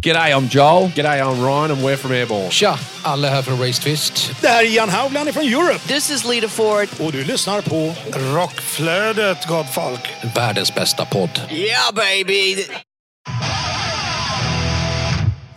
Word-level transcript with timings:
G'day, 0.00 0.32
I'm 0.32 0.48
Joel. 0.48 0.90
G'day, 0.94 1.20
I'm 1.20 1.42
Ryan 1.42 1.70
and 1.70 1.82
we're 1.82 1.96
from 1.96 2.12
Airborne. 2.12 2.50
Tja, 2.50 2.78
alla 3.02 3.28
här 3.28 3.42
från 3.42 3.58
Raised 3.58 3.84
Fist. 3.84 4.30
Det 4.40 4.48
här 4.48 4.64
är 4.64 4.76
Jan 4.76 4.88
Haugland 4.88 5.34
från 5.34 5.44
Europe. 5.44 5.78
This 5.88 6.10
is 6.10 6.24
Lita 6.24 6.48
Ford. 6.48 6.88
Och 7.00 7.12
du 7.12 7.24
lyssnar 7.24 7.62
på 7.62 7.94
Rockflödet, 8.18 9.46
gott 9.46 9.74
folk. 9.74 10.00
Världens 10.36 10.74
bästa 10.74 11.04
podd. 11.04 11.40
Yeah, 11.50 11.94
baby! 11.94 12.64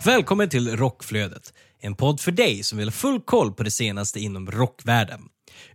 Välkommen 0.04 0.48
till 0.48 0.76
Rockflödet. 0.76 1.52
En 1.80 1.94
podd 1.94 2.20
för 2.20 2.32
dig 2.32 2.62
som 2.62 2.78
vill 2.78 2.88
ha 2.88 2.92
full 2.92 3.20
koll 3.20 3.52
på 3.52 3.62
det 3.62 3.70
senaste 3.70 4.20
inom 4.20 4.50
rockvärlden. 4.50 5.20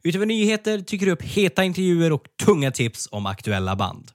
Utöver 0.03 0.25
nyheter 0.25 0.79
tycker 0.79 1.05
du 1.05 1.11
upp 1.11 1.23
heta 1.23 1.63
intervjuer 1.63 2.11
och 2.11 2.23
tunga 2.45 2.71
tips 2.71 3.07
om 3.11 3.25
aktuella 3.25 3.75
band. 3.75 4.11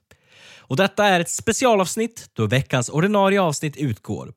Och 0.57 0.77
detta 0.77 1.05
är 1.05 1.19
ett 1.19 1.29
specialavsnitt 1.29 2.29
då 2.33 2.45
veckans 2.45 2.89
ordinarie 2.89 3.41
avsnitt 3.41 3.77
utgår. 3.77 4.33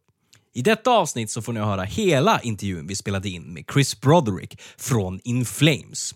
I 0.57 0.63
detta 0.63 0.91
avsnitt 0.91 1.31
så 1.31 1.43
får 1.43 1.53
ni 1.53 1.61
höra 1.61 1.83
hela 1.83 2.41
intervjun 2.41 2.87
vi 2.87 2.97
spelade 2.97 3.29
in 3.29 3.43
med 3.43 3.65
Chris 3.73 4.01
Broderick 4.01 4.61
från 4.79 5.21
In 5.25 5.45
Flames. 5.45 6.15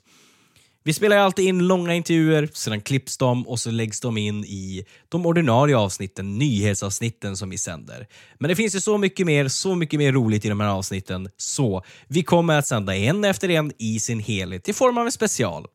Vi 0.84 0.92
spelar 0.92 1.16
ju 1.16 1.22
alltid 1.22 1.44
in 1.44 1.66
långa 1.66 1.94
intervjuer, 1.94 2.48
sedan 2.52 2.80
klipps 2.80 3.18
de 3.18 3.48
och 3.48 3.60
så 3.60 3.70
läggs 3.70 4.00
de 4.00 4.16
in 4.16 4.44
i 4.44 4.84
de 5.08 5.26
ordinarie 5.26 5.76
avsnitten, 5.76 6.38
nyhetsavsnitten 6.38 7.36
som 7.36 7.50
vi 7.50 7.58
sänder. 7.58 8.06
Men 8.38 8.48
det 8.48 8.56
finns 8.56 8.74
ju 8.74 8.80
så 8.80 8.98
mycket 8.98 9.26
mer, 9.26 9.48
så 9.48 9.74
mycket 9.74 9.98
mer 9.98 10.12
roligt 10.12 10.44
i 10.44 10.48
de 10.48 10.60
här 10.60 10.68
avsnitten, 10.68 11.28
så 11.36 11.84
vi 12.08 12.22
kommer 12.22 12.58
att 12.58 12.66
sända 12.66 12.96
en 12.96 13.24
efter 13.24 13.48
en 13.48 13.72
i 13.78 14.00
sin 14.00 14.20
helhet 14.20 14.68
i 14.68 14.72
form 14.72 14.98
av 14.98 15.06
en 15.06 15.12
special. 15.12 15.66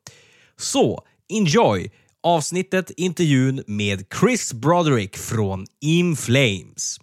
Så, 0.57 1.03
enjoy 1.29 1.91
avsnittet 2.23 2.91
intervjun 2.97 3.63
med 3.67 4.05
Chris 4.19 4.53
Broderick 4.53 5.17
från 5.17 5.65
In 5.81 6.15
Flames. 6.15 6.99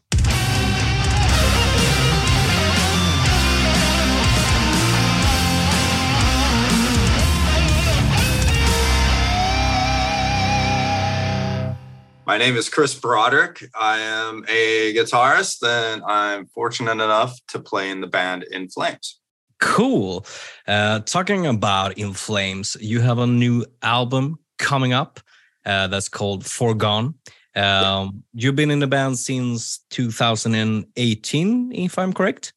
My 12.33 12.39
name 12.39 12.57
is 12.57 12.71
Chris 12.71 12.95
Broderick. 12.95 13.63
I 13.79 13.99
am 13.99 14.47
a 14.49 14.95
guitarist 14.95 15.63
and 15.63 16.03
I'm 16.03 16.47
fortunate 16.47 16.93
enough 16.93 17.39
to 17.49 17.61
play 17.61 17.91
in 17.91 18.01
the 18.01 18.07
band 18.07 18.45
In 18.45 18.71
Flames. 18.71 19.21
Cool. 19.61 20.25
Uh, 20.67 21.01
talking 21.01 21.47
about 21.47 21.99
In 21.99 22.15
Flames, 22.15 22.75
you 22.81 23.01
have 23.01 23.19
a 23.19 23.27
new 23.27 23.67
album 23.83 24.39
coming 24.59 24.95
up 24.95 25.21
uh, 25.67 25.89
that's 25.89 26.09
called 26.09 26.47
Foregone. 26.47 27.17
Um, 27.55 28.25
you've 28.33 28.57
been 28.57 28.71
in 28.71 28.79
the 28.79 28.87
band 28.87 29.19
since 29.19 29.81
2018, 29.91 31.73
if 31.73 31.99
I'm 31.99 32.15
correct. 32.15 32.55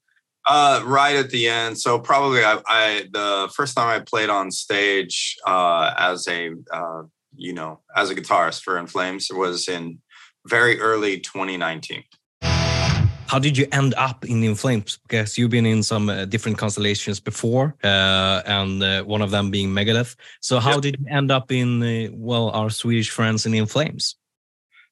Uh, 0.47 0.83
right 0.85 1.17
at 1.17 1.31
the 1.31 1.49
end. 1.49 1.77
So 1.77 1.99
probably 1.99 2.45
I, 2.45 2.61
I 2.65 3.09
the 3.11 3.51
first 3.53 3.75
time 3.75 3.89
I 3.89 3.99
played 3.99 4.29
on 4.29 4.51
stage 4.51 5.35
uh, 5.45 5.93
as 5.97 6.29
a 6.29 6.51
uh, 6.71 7.03
you 7.37 7.53
know 7.53 7.79
as 7.95 8.09
a 8.09 8.15
guitarist 8.15 8.61
for 8.63 8.77
In 8.77 8.87
Flames 8.87 9.29
was 9.31 9.67
in 9.67 9.99
very 10.47 10.79
early 10.79 11.19
2019. 11.19 12.03
How 13.27 13.39
did 13.39 13.57
you 13.57 13.67
end 13.71 13.95
up 13.97 14.23
in 14.25 14.43
In 14.43 14.55
Flames? 14.55 14.99
Because 15.07 15.37
you've 15.37 15.49
been 15.49 15.65
in 15.65 15.81
some 15.83 16.09
uh, 16.09 16.25
different 16.25 16.57
constellations 16.57 17.19
before, 17.19 17.75
uh, 17.83 18.41
and 18.45 18.83
uh, 18.83 19.03
one 19.03 19.21
of 19.23 19.31
them 19.31 19.49
being 19.49 19.69
Megadeth. 19.69 20.15
So 20.41 20.59
how 20.59 20.73
Yep. 20.73 20.81
did 20.81 20.95
you 20.99 21.05
end 21.09 21.31
up 21.31 21.51
in 21.51 21.81
uh, 21.81 22.09
well 22.13 22.49
our 22.51 22.69
Swedish 22.69 23.09
friends 23.09 23.45
in 23.45 23.53
In 23.53 23.65
Flames? 23.65 24.15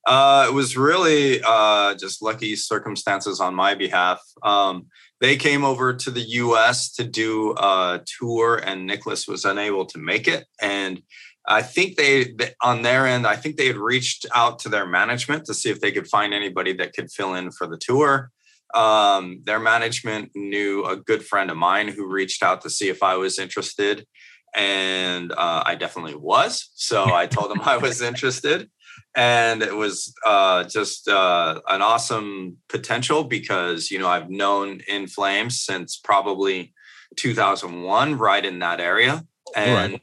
Uh, 0.06 0.48
it 0.50 0.54
was 0.54 0.76
really 0.76 1.42
uh, 1.46 1.96
just 1.96 2.22
lucky 2.22 2.56
circumstances 2.56 3.40
on 3.40 3.56
my 3.56 3.76
behalf. 3.76 4.20
Um, 4.42 4.88
they 5.22 5.38
came 5.38 5.64
over 5.64 5.94
to 5.94 6.12
the 6.12 6.26
U.S. 6.44 6.92
to 6.96 7.06
do 7.06 7.52
a 7.52 8.02
tour, 8.20 8.58
and 8.58 8.90
Niclas 8.90 9.28
was 9.28 9.46
unable 9.46 9.86
to 9.86 9.98
make 9.98 10.28
it. 10.28 10.46
And 10.60 11.02
I 11.48 11.62
think 11.62 11.98
they, 11.98 12.34
on 12.62 12.84
their 12.84 13.06
end, 13.06 13.28
I 13.28 13.36
think 13.36 13.58
they 13.58 13.68
had 13.68 13.78
reached 13.78 14.26
out 14.34 14.60
to 14.60 14.70
their 14.70 14.86
management 14.86 15.46
to 15.46 15.54
see 15.54 15.70
if 15.70 15.82
they 15.82 15.92
could 15.92 16.08
find 16.08 16.34
anybody 16.34 16.74
that 16.74 16.94
could 16.94 17.12
fill 17.12 17.34
in 17.36 17.52
for 17.52 17.68
the 17.68 17.78
tour. 17.78 18.32
Um, 18.74 19.42
their 19.44 19.60
management 19.60 20.32
knew 20.36 20.86
a 20.86 20.96
good 20.96 21.26
friend 21.26 21.52
of 21.52 21.58
mine 21.58 21.90
who 21.90 22.08
reached 22.08 22.44
out 22.44 22.62
to 22.62 22.70
see 22.70 22.90
if 22.90 23.04
I 23.04 23.16
was 23.18 23.38
interested, 23.40 24.08
and 24.56 25.32
uh, 25.32 25.64
I 25.66 25.76
definitely 25.76 26.16
was. 26.16 26.70
So 26.76 27.14
I 27.14 27.28
told 27.28 27.52
them 27.52 27.62
I 27.62 27.78
was 27.78 28.02
interested 28.02 28.70
and 29.16 29.62
it 29.62 29.76
was 29.76 30.14
uh, 30.26 30.64
just 30.64 31.08
uh, 31.08 31.62
an 31.68 31.82
awesome 31.82 32.58
potential 32.70 33.24
because 33.24 33.92
you 33.92 34.00
know 34.00 34.08
I've 34.08 34.30
known 34.30 34.82
In 34.88 35.08
Flames 35.08 35.62
since 35.62 35.98
probably 35.98 36.74
2001, 37.18 38.18
right 38.18 38.44
in 38.44 38.60
that 38.60 38.80
area, 38.80 39.24
and 39.56 39.94
Right. 39.94 40.02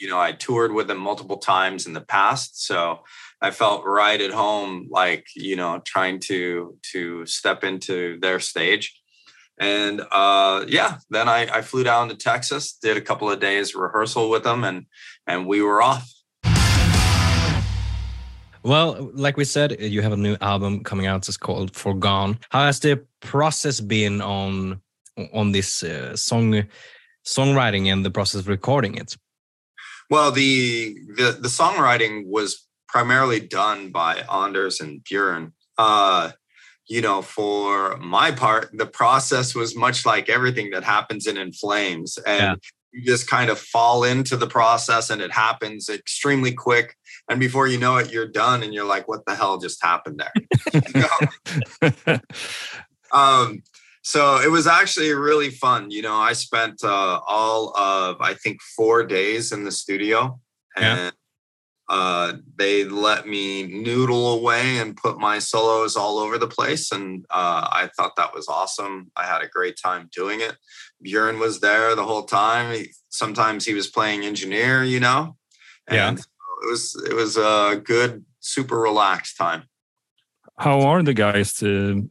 You 0.00 0.08
know 0.08 0.18
I 0.18 0.32
toured 0.32 0.72
with 0.72 0.88
them 0.88 0.98
multiple 0.98 1.38
times 1.38 1.86
in 1.86 1.92
the 1.92 2.00
past, 2.00 2.64
so 2.64 3.00
I 3.40 3.50
felt 3.50 3.84
right 3.84 4.20
at 4.20 4.30
home, 4.30 4.88
like 4.90 5.26
you 5.34 5.56
know 5.56 5.80
trying 5.84 6.20
to 6.20 6.76
to 6.92 7.26
step 7.26 7.64
into 7.64 8.18
their 8.20 8.40
stage. 8.40 8.98
And 9.58 10.00
uh, 10.10 10.64
yeah, 10.66 10.98
then 11.10 11.28
I, 11.28 11.58
I 11.58 11.62
flew 11.62 11.84
down 11.84 12.08
to 12.08 12.16
Texas, 12.16 12.72
did 12.72 12.96
a 12.96 13.00
couple 13.00 13.30
of 13.30 13.38
days 13.38 13.74
rehearsal 13.74 14.30
with 14.30 14.44
them, 14.44 14.64
and 14.64 14.86
and 15.26 15.46
we 15.46 15.62
were 15.62 15.82
off. 15.82 16.12
Well, 18.64 19.10
like 19.14 19.36
we 19.36 19.44
said, 19.44 19.80
you 19.80 20.02
have 20.02 20.12
a 20.12 20.16
new 20.16 20.36
album 20.40 20.84
coming 20.84 21.06
out. 21.06 21.26
It's 21.26 21.36
called 21.36 21.74
Foregone. 21.74 22.38
How 22.50 22.66
has 22.66 22.78
the 22.78 23.04
process 23.20 23.80
been 23.80 24.20
on 24.20 24.80
on 25.32 25.52
this 25.52 25.82
uh, 25.82 26.16
song 26.16 26.64
songwriting 27.26 27.92
and 27.92 28.04
the 28.04 28.10
process 28.10 28.40
of 28.40 28.48
recording 28.48 28.94
it? 28.94 29.16
Well, 30.12 30.30
the 30.30 30.94
the 31.16 31.38
the 31.40 31.48
songwriting 31.48 32.26
was 32.26 32.68
primarily 32.86 33.40
done 33.40 33.92
by 33.92 34.16
Anders 34.30 34.78
and 34.78 35.02
Björn. 35.02 35.52
Uh, 35.78 36.32
you 36.86 37.00
know, 37.00 37.22
for 37.22 37.96
my 37.96 38.30
part, 38.30 38.68
the 38.74 38.84
process 38.84 39.54
was 39.54 39.74
much 39.74 40.04
like 40.04 40.28
everything 40.28 40.68
that 40.72 40.84
happens 40.84 41.26
in 41.26 41.38
In 41.38 41.54
Flames, 41.54 42.18
and 42.26 42.42
Yeah. 42.42 42.54
you 42.92 43.06
just 43.06 43.26
kind 43.26 43.48
of 43.48 43.58
fall 43.58 44.04
into 44.04 44.36
the 44.36 44.46
process, 44.46 45.08
and 45.08 45.22
it 45.22 45.32
happens 45.32 45.88
extremely 45.88 46.52
quick. 46.52 46.94
And 47.30 47.40
before 47.40 47.66
you 47.66 47.78
know 47.78 47.96
it, 47.96 48.12
you're 48.12 48.28
done, 48.28 48.62
and 48.62 48.74
you're 48.74 48.90
like, 48.94 49.08
"What 49.08 49.24
the 49.24 49.34
hell 49.34 49.56
just 49.56 49.82
happened 49.82 50.20
there?" 50.20 50.34
Um 53.14 53.62
so 54.02 54.40
it 54.40 54.50
was 54.50 54.66
actually 54.66 55.12
really 55.12 55.50
fun 55.50 55.90
you 55.90 56.02
know 56.02 56.16
i 56.16 56.32
spent 56.32 56.82
uh 56.84 57.20
all 57.26 57.76
of 57.76 58.16
i 58.20 58.34
think 58.34 58.60
four 58.76 59.04
days 59.04 59.52
in 59.52 59.64
the 59.64 59.70
studio 59.72 60.38
Yeah. 60.76 60.96
and 60.96 61.12
uh 61.88 62.32
they 62.56 62.84
let 62.84 63.26
me 63.26 63.66
noodle 63.66 64.34
away 64.34 64.78
and 64.78 64.96
put 64.96 65.18
my 65.18 65.38
solos 65.38 65.96
all 65.96 66.18
over 66.18 66.38
the 66.38 66.48
place 66.48 66.90
and 66.92 67.24
uh 67.30 67.68
i 67.72 67.88
thought 67.96 68.16
that 68.16 68.34
was 68.34 68.48
awesome. 68.48 69.10
I 69.16 69.24
had 69.24 69.42
a 69.42 69.48
great 69.48 69.76
time 69.82 70.08
doing 70.14 70.40
it. 70.40 70.56
Bjorn 71.02 71.38
was 71.40 71.60
there 71.60 71.94
the 71.96 72.04
whole 72.04 72.22
time. 72.24 72.74
He, 72.74 72.92
sometimes 73.10 73.64
he 73.66 73.74
was 73.74 73.88
playing 73.88 74.24
engineer 74.24 74.84
you 74.84 75.00
know? 75.00 75.36
Yeah. 75.90 76.08
and 76.08 76.18
so 76.20 76.24
it 76.62 76.70
was 76.70 77.04
it 77.10 77.14
was 77.14 77.36
a 77.36 77.80
good 77.82 78.24
super 78.40 78.76
relaxed 78.78 79.36
time. 79.36 79.64
How 80.58 80.80
are 80.82 81.02
the 81.02 81.14
guys 81.14 81.54
to, 81.54 82.08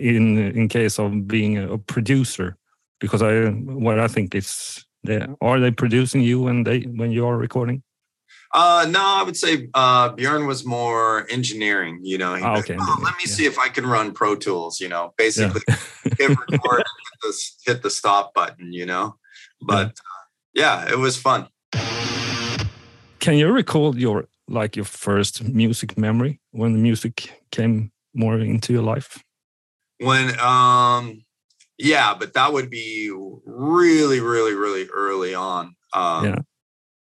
in 0.00 0.38
in 0.38 0.68
case 0.68 0.98
of 0.98 1.26
being 1.26 1.58
a 1.58 1.78
producer? 1.78 2.56
Because 3.00 3.22
I 3.22 3.50
what 3.50 3.98
I 3.98 4.08
think 4.08 4.34
is 4.34 4.84
they, 5.04 5.26
are 5.40 5.60
they 5.60 5.70
producing 5.70 6.22
you 6.22 6.40
when 6.40 6.64
they 6.64 6.80
when 6.80 7.10
you 7.10 7.26
are 7.26 7.36
recording? 7.36 7.82
Uh, 8.52 8.86
no, 8.90 9.00
I 9.00 9.22
would 9.22 9.36
say 9.36 9.68
uh, 9.74 10.08
Bjorn 10.10 10.46
was 10.46 10.66
more 10.66 11.26
engineering. 11.30 12.00
You 12.02 12.18
know, 12.18 12.34
Ah, 12.42 12.58
okay, 12.58 12.76
like, 12.76 12.88
"Oh, 12.88 13.00
let 13.02 13.14
me 13.14 13.24
yeah. 13.24 13.32
see 13.32 13.46
if 13.46 13.58
I 13.58 13.68
can 13.68 13.86
run 13.86 14.12
Pro 14.12 14.34
Tools. 14.34 14.80
You 14.80 14.88
know, 14.88 15.14
basically 15.16 15.62
hit 16.18 16.28
record 16.28 16.50
and 16.50 16.98
hit 17.06 17.20
the, 17.22 17.32
hit 17.64 17.82
the 17.82 17.90
stop 17.90 18.34
button. 18.34 18.72
You 18.72 18.86
know, 18.86 19.16
but 19.62 19.90
uh, 19.90 20.24
yeah, 20.54 20.90
it 20.90 20.98
was 20.98 21.16
fun. 21.16 21.48
Can 23.20 23.36
you 23.36 23.52
recall 23.52 23.96
your 23.96 24.26
like 24.48 24.76
your 24.76 24.86
first 24.86 25.44
music 25.44 25.96
memory 25.96 26.40
when 26.50 26.72
the 26.72 26.78
music 26.78 27.30
came 27.52 27.92
more 28.14 28.38
into 28.40 28.72
your 28.72 28.82
life? 28.82 29.22
When 30.00 30.38
um, 30.40 31.24
yeah, 31.78 32.14
but 32.14 32.34
that 32.34 32.52
would 32.52 32.70
be 32.70 33.10
really, 33.44 34.20
really, 34.20 34.54
really 34.54 34.88
early 34.92 35.34
on. 35.34 35.74
Um, 35.92 36.24
Yeah. 36.24 36.38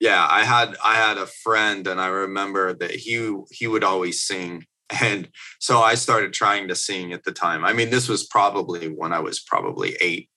yeah, 0.01 0.29
I 0.31 0.45
had 0.45 0.77
I 0.85 0.95
had 0.95 1.19
a 1.19 1.27
friend, 1.27 1.87
and 1.87 2.01
I 2.01 2.09
remember 2.09 2.75
that 2.75 2.91
he 2.93 3.35
he 3.51 3.67
would 3.67 3.85
always 3.85 4.23
sing, 4.23 4.65
and 5.03 5.29
so 5.59 5.81
I 5.81 5.95
started 5.95 6.33
trying 6.33 6.69
to 6.69 6.75
sing 6.75 7.13
at 7.13 7.25
the 7.25 7.33
time. 7.33 7.65
I 7.65 7.73
mean, 7.73 7.91
this 7.91 8.09
was 8.09 8.27
probably 8.27 8.89
when 8.89 9.13
I 9.13 9.21
was 9.21 9.41
probably 9.41 9.97
eight, 10.01 10.29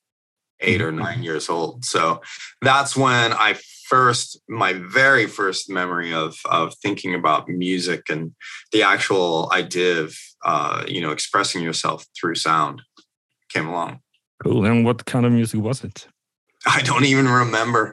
8 0.59 0.81
or 0.81 0.91
nine 0.91 1.23
years 1.23 1.49
old. 1.49 1.85
So 1.85 2.21
that's 2.61 2.95
when 2.95 3.33
I 3.33 3.55
first, 3.91 4.39
my 4.47 4.71
very 4.73 5.27
first 5.27 5.69
memory 5.69 6.13
of 6.13 6.31
of 6.45 6.73
thinking 6.83 7.13
about 7.13 7.49
music 7.49 8.01
and 8.09 8.31
the 8.71 8.81
actual 8.93 9.49
idea 9.61 9.99
of 10.05 10.09
uh, 10.51 10.83
you 10.87 11.01
know 11.01 11.11
expressing 11.11 11.61
yourself 11.61 12.05
through 12.15 12.35
sound. 12.35 12.77
came 13.53 13.67
along. 13.67 13.99
Cool. 14.41 14.65
And 14.65 14.85
what 14.85 14.99
kind 15.05 15.25
of 15.25 15.31
music 15.33 15.59
was 15.59 15.83
it? 15.83 16.07
I 16.77 16.81
don't 16.89 17.07
even 17.13 17.27
remember. 17.27 17.83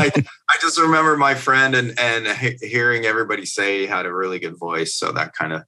Like 0.00 0.16
I 0.52 0.54
just 0.60 0.78
remember 0.78 1.16
my 1.16 1.34
friend 1.34 1.74
and 1.74 1.88
and 1.98 2.22
he- 2.42 2.68
hearing 2.74 3.04
everybody 3.04 3.44
say 3.56 3.80
he 3.80 3.86
had 3.86 4.06
a 4.06 4.14
really 4.20 4.38
good 4.38 4.56
voice, 4.68 4.92
so 5.00 5.06
that 5.12 5.32
kind 5.40 5.52
of 5.52 5.62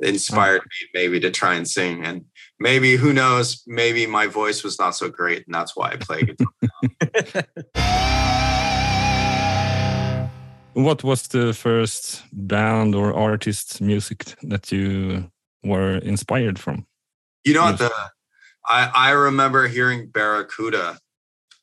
inspired 0.00 0.62
me 0.72 0.80
maybe 0.98 1.20
to 1.20 1.30
try 1.30 1.54
and 1.54 1.66
sing. 1.76 2.04
And 2.08 2.24
maybe 2.58 2.96
who 2.96 3.12
knows, 3.12 3.62
maybe 3.66 4.04
my 4.06 4.26
voice 4.26 4.64
was 4.64 4.78
not 4.82 4.96
so 4.96 5.08
great, 5.08 5.42
and 5.46 5.54
that's 5.54 5.76
why 5.76 5.86
I 5.92 5.96
play 5.96 6.22
guitar. 6.28 6.52
What 10.78 11.02
was 11.02 11.26
the 11.26 11.52
first 11.52 12.22
band 12.32 12.94
or 12.94 13.12
artist 13.12 13.80
music 13.80 14.36
that 14.44 14.70
you 14.70 15.28
were 15.64 15.96
inspired 15.96 16.56
from? 16.56 16.86
You 17.44 17.54
know, 17.54 17.72
the 17.72 17.90
I, 18.64 18.88
I 18.94 19.10
remember 19.10 19.66
hearing 19.66 20.08
Barracuda 20.08 20.98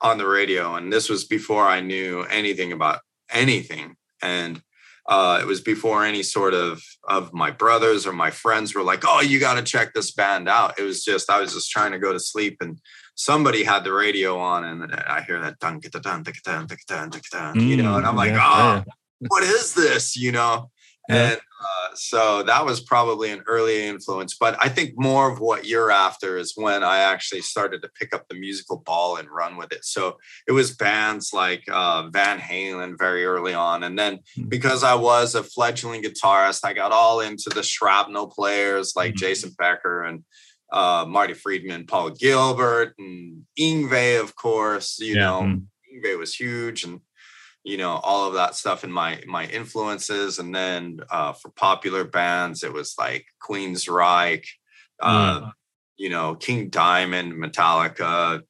on 0.01 0.17
the 0.17 0.27
radio, 0.27 0.75
and 0.75 0.91
this 0.91 1.07
was 1.07 1.23
before 1.23 1.63
I 1.63 1.79
knew 1.79 2.23
anything 2.23 2.73
about 2.73 2.99
anything. 3.31 3.95
And 4.21 4.61
uh, 5.07 5.39
it 5.41 5.47
was 5.47 5.61
before 5.61 6.03
any 6.03 6.21
sort 6.21 6.53
of 6.53 6.83
of 7.07 7.31
my 7.31 7.51
brothers 7.51 8.05
or 8.05 8.11
my 8.11 8.31
friends 8.31 8.75
were 8.75 8.83
like, 8.83 9.03
"Oh, 9.07 9.21
you 9.21 9.39
got 9.39 9.53
to 9.53 9.63
check 9.63 9.93
this 9.93 10.11
band 10.11 10.49
out." 10.49 10.77
It 10.77 10.83
was 10.83 11.05
just 11.05 11.29
I 11.29 11.39
was 11.39 11.53
just 11.53 11.71
trying 11.71 11.93
to 11.93 11.99
go 11.99 12.11
to 12.11 12.19
sleep, 12.19 12.57
and 12.59 12.81
somebody 13.15 13.63
had 13.63 13.85
the 13.85 13.93
radio 13.93 14.37
on, 14.37 14.65
and 14.65 14.93
I 14.93 15.21
hear 15.21 15.39
that 15.39 15.59
dun 15.59 15.79
dun 15.79 16.01
dun 16.01 16.23
dun 16.23 16.33
dun 16.43 16.67
dun 17.09 17.21
dun, 17.31 17.59
you 17.61 17.77
know, 17.77 17.93
mm, 17.93 17.97
and 17.99 18.05
I'm 18.05 18.17
like, 18.17 18.33
"Oh, 18.35 18.83
what 19.19 19.43
is 19.43 19.73
this?" 19.73 20.15
You 20.15 20.31
know, 20.31 20.71
Yeah. 21.09 21.31
and 21.31 21.39
uh, 21.65 21.95
so 21.95 22.43
that 22.43 22.65
was 22.65 22.81
probably 22.81 23.31
an 23.31 23.41
early 23.47 23.85
influence. 23.87 24.35
But 24.39 24.55
I 24.59 24.69
think 24.69 24.93
more 24.97 25.31
of 25.31 25.39
what 25.39 25.65
you're 25.65 25.89
after 25.89 26.37
is 26.37 26.53
when 26.55 26.83
I 26.83 26.99
actually 26.99 27.41
started 27.41 27.81
to 27.81 27.89
pick 27.99 28.13
up 28.13 28.27
the 28.27 28.35
musical 28.35 28.77
ball 28.85 29.15
and 29.17 29.27
run 29.29 29.55
with 29.57 29.71
it. 29.71 29.83
So 29.85 30.17
it 30.47 30.51
was 30.51 30.75
bands 30.75 31.31
like 31.33 31.63
uh, 31.71 32.09
Van 32.09 32.39
Halen 32.39 32.97
very 32.99 33.25
early 33.25 33.53
on. 33.53 33.83
And 33.83 33.97
then 33.97 34.19
Mm. 34.37 34.49
because 34.49 34.83
I 34.83 34.93
was 34.95 35.33
a 35.33 35.43
fledgling 35.43 36.03
guitarist, 36.03 36.61
I 36.63 36.73
got 36.73 36.91
all 36.91 37.21
into 37.21 37.49
the 37.49 37.63
shrapnel 37.63 38.27
players 38.27 38.93
like 38.95 39.13
Mhm. 39.13 39.17
Jason 39.17 39.51
Becker 39.57 40.03
and 40.03 40.23
uh, 40.73 41.05
Marty 41.07 41.33
Friedman, 41.33 41.85
Paul 41.85 42.09
Gilbert, 42.09 42.95
and 42.97 43.45
Yngwie, 43.57 44.19
of 44.19 44.35
course. 44.35 44.99
You 44.99 45.13
Yeah. 45.15 45.19
know. 45.21 45.59
Yngwie 45.93 46.17
was 46.17 46.33
huge 46.35 46.83
and 46.83 46.99
you 47.65 47.77
know 47.77 47.99
all 48.03 48.27
of 48.27 48.35
that 48.35 48.55
stuff 48.55 48.83
in 48.83 48.91
my 48.91 49.19
my 49.25 49.45
influences 49.47 50.39
and 50.39 50.53
then 50.55 50.99
uh 51.09 51.33
for 51.33 51.49
popular 51.49 52.05
bands 52.05 52.63
it 52.63 52.71
was 52.71 52.95
like 52.97 53.25
Queensrÿche 53.43 54.45
uh 55.01 55.49
you 55.97 56.09
know 56.09 56.35
king 56.35 56.69
diamond 56.69 57.33
metallica 57.33 58.41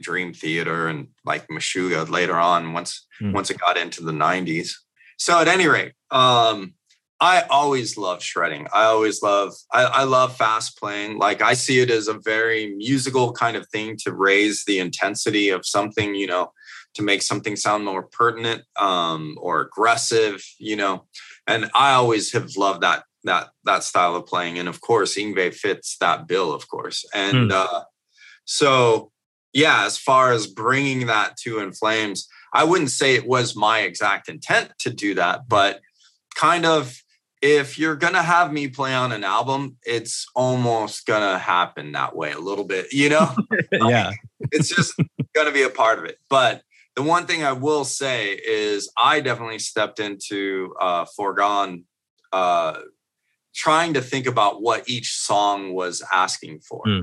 dream 0.00 0.34
theater 0.34 0.88
and 0.88 1.08
like 1.24 1.46
Meshuggah 1.48 2.10
later 2.10 2.36
on 2.36 2.72
once 2.74 3.04
Mm. 3.22 3.32
once 3.32 3.48
it 3.50 3.58
got 3.58 3.78
into 3.78 4.02
the 4.04 4.12
90s 4.12 4.72
so 5.16 5.40
at 5.40 5.48
any 5.48 5.66
rate 5.68 5.94
um 6.10 6.74
I 7.18 7.44
always 7.48 7.96
love 7.96 8.22
shredding. 8.22 8.66
I 8.74 8.84
always 8.84 9.22
love 9.22 9.54
I, 9.72 9.84
I 9.84 10.04
love 10.04 10.36
fast 10.36 10.78
playing. 10.78 11.16
Like 11.18 11.40
I 11.40 11.54
see 11.54 11.80
it 11.80 11.90
as 11.90 12.08
a 12.08 12.20
very 12.22 12.74
musical 12.76 13.32
kind 13.32 13.56
of 13.56 13.66
thing 13.68 13.96
to 14.04 14.12
raise 14.12 14.64
the 14.66 14.78
intensity 14.80 15.48
of 15.48 15.64
something, 15.64 16.14
you 16.14 16.26
know, 16.26 16.52
to 16.96 17.02
make 17.02 17.22
something 17.22 17.56
sound 17.56 17.84
more 17.84 18.02
pertinent 18.02 18.62
um, 18.76 19.38
or 19.40 19.60
aggressive, 19.60 20.44
you 20.58 20.76
know. 20.76 21.04
And 21.46 21.70
I 21.74 21.92
always 21.92 22.32
have 22.32 22.56
loved 22.56 22.82
that 22.82 23.04
that 23.24 23.50
that 23.64 23.84
style 23.84 24.16
of 24.16 24.26
playing. 24.26 24.58
And 24.58 24.68
of 24.68 24.80
course, 24.80 25.16
Yngwie 25.16 25.54
fits 25.54 25.96
that 25.98 26.26
bill, 26.26 26.52
of 26.52 26.68
course. 26.68 27.04
And 27.14 27.52
uh, 27.52 27.84
so, 28.44 29.12
yeah, 29.52 29.84
as 29.84 29.98
far 29.98 30.32
as 30.32 30.46
bringing 30.46 31.06
that 31.06 31.36
to 31.38 31.58
In 31.58 31.72
Flames, 31.72 32.28
I 32.52 32.64
wouldn't 32.64 32.90
say 32.90 33.14
it 33.14 33.26
was 33.26 33.54
my 33.54 33.80
exact 33.80 34.28
intent 34.28 34.72
to 34.80 34.90
do 34.90 35.14
that, 35.14 35.48
but 35.48 35.80
kind 36.34 36.66
of 36.66 37.02
if 37.42 37.78
you're 37.78 37.96
gonna 37.96 38.22
have 38.22 38.52
me 38.52 38.68
play 38.68 38.94
on 38.94 39.12
an 39.12 39.22
album, 39.22 39.76
it's 39.84 40.26
almost 40.34 41.06
gonna 41.06 41.38
happen 41.38 41.92
that 41.92 42.16
way 42.16 42.32
a 42.32 42.38
little 42.38 42.64
bit, 42.64 42.92
you 42.92 43.10
know 43.10 43.34
yeah. 43.72 44.10
it's 44.52 44.74
just 44.74 44.94
going 45.36 45.46
to 45.46 45.52
be 45.52 45.62
a 45.62 45.70
part 45.70 45.98
of 45.98 46.04
it. 46.04 46.18
But 46.28 46.62
the 46.96 47.02
one 47.02 47.26
thing 47.26 47.44
I 47.44 47.52
will 47.52 47.84
say 47.84 48.32
is 48.32 48.90
I 48.96 49.20
definitely 49.20 49.58
stepped 49.58 50.00
into 50.00 50.74
uh, 50.80 51.04
foregone, 51.04 51.84
uh, 52.32 52.80
trying 53.54 53.94
to 53.94 54.00
think 54.00 54.26
about 54.26 54.62
what 54.62 54.88
each 54.88 55.14
song 55.14 55.74
was 55.74 56.02
asking 56.10 56.60
for. 56.60 56.82
Hmm. 56.84 57.00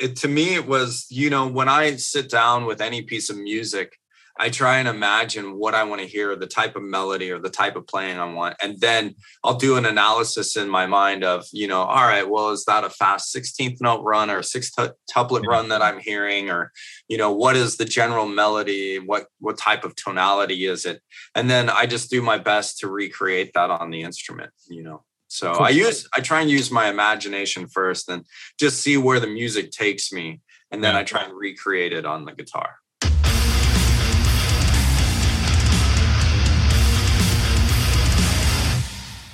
It, 0.00 0.16
to 0.16 0.28
me, 0.28 0.54
it 0.54 0.66
was, 0.66 1.06
you 1.10 1.28
know, 1.28 1.46
when 1.46 1.68
I 1.68 1.96
sit 1.96 2.30
down 2.30 2.64
with 2.64 2.80
any 2.80 3.02
piece 3.02 3.28
of 3.28 3.36
music, 3.36 3.99
I 4.40 4.48
try 4.48 4.78
and 4.78 4.88
imagine 4.88 5.58
what 5.58 5.74
I 5.74 5.84
want 5.84 6.00
to 6.00 6.06
hear, 6.06 6.34
the 6.34 6.46
type 6.46 6.74
of 6.74 6.82
melody 6.82 7.30
or 7.30 7.38
the 7.38 7.50
type 7.50 7.76
of 7.76 7.86
playing 7.86 8.18
I 8.18 8.32
want. 8.32 8.56
And 8.62 8.80
then 8.80 9.14
I'll 9.44 9.56
do 9.56 9.76
an 9.76 9.84
analysis 9.84 10.56
in 10.56 10.66
my 10.66 10.86
mind 10.86 11.24
of, 11.24 11.44
you 11.52 11.68
know, 11.68 11.82
all 11.82 12.06
right, 12.06 12.28
well, 12.28 12.48
is 12.48 12.64
that 12.64 12.82
a 12.82 12.88
fast 12.88 13.36
16th 13.36 13.82
note 13.82 14.02
run 14.02 14.30
or 14.30 14.38
a 14.38 14.44
six 14.44 14.72
tuplet 15.14 15.44
run 15.46 15.68
that 15.68 15.82
I'm 15.82 15.98
hearing? 15.98 16.48
Or, 16.48 16.72
you 17.06 17.18
know, 17.18 17.30
what 17.30 17.54
is 17.54 17.76
the 17.76 17.84
general 17.84 18.26
melody? 18.26 18.98
What 18.98 19.26
what 19.40 19.58
type 19.58 19.84
of 19.84 19.94
tonality 19.94 20.64
is 20.64 20.86
it? 20.86 21.02
And 21.34 21.50
then 21.50 21.68
I 21.68 21.84
just 21.84 22.08
do 22.10 22.22
my 22.22 22.38
best 22.38 22.78
to 22.78 22.88
recreate 22.88 23.52
that 23.52 23.68
on 23.68 23.90
the 23.90 24.00
instrument, 24.00 24.52
you 24.70 24.82
know. 24.82 25.04
So 25.28 25.52
I 25.52 25.68
use 25.68 26.08
I 26.14 26.20
try 26.20 26.40
and 26.40 26.50
use 26.50 26.70
my 26.70 26.88
imagination 26.88 27.68
first 27.68 28.08
and 28.08 28.24
just 28.58 28.80
see 28.80 28.96
where 28.96 29.20
the 29.20 29.26
music 29.26 29.70
takes 29.70 30.10
me. 30.10 30.40
And 30.70 30.82
then. 30.82 30.96
I 30.96 31.02
try 31.02 31.24
and 31.24 31.36
recreate 31.36 31.92
it 31.92 32.06
on 32.06 32.24
the 32.24 32.32
guitar. 32.32 32.76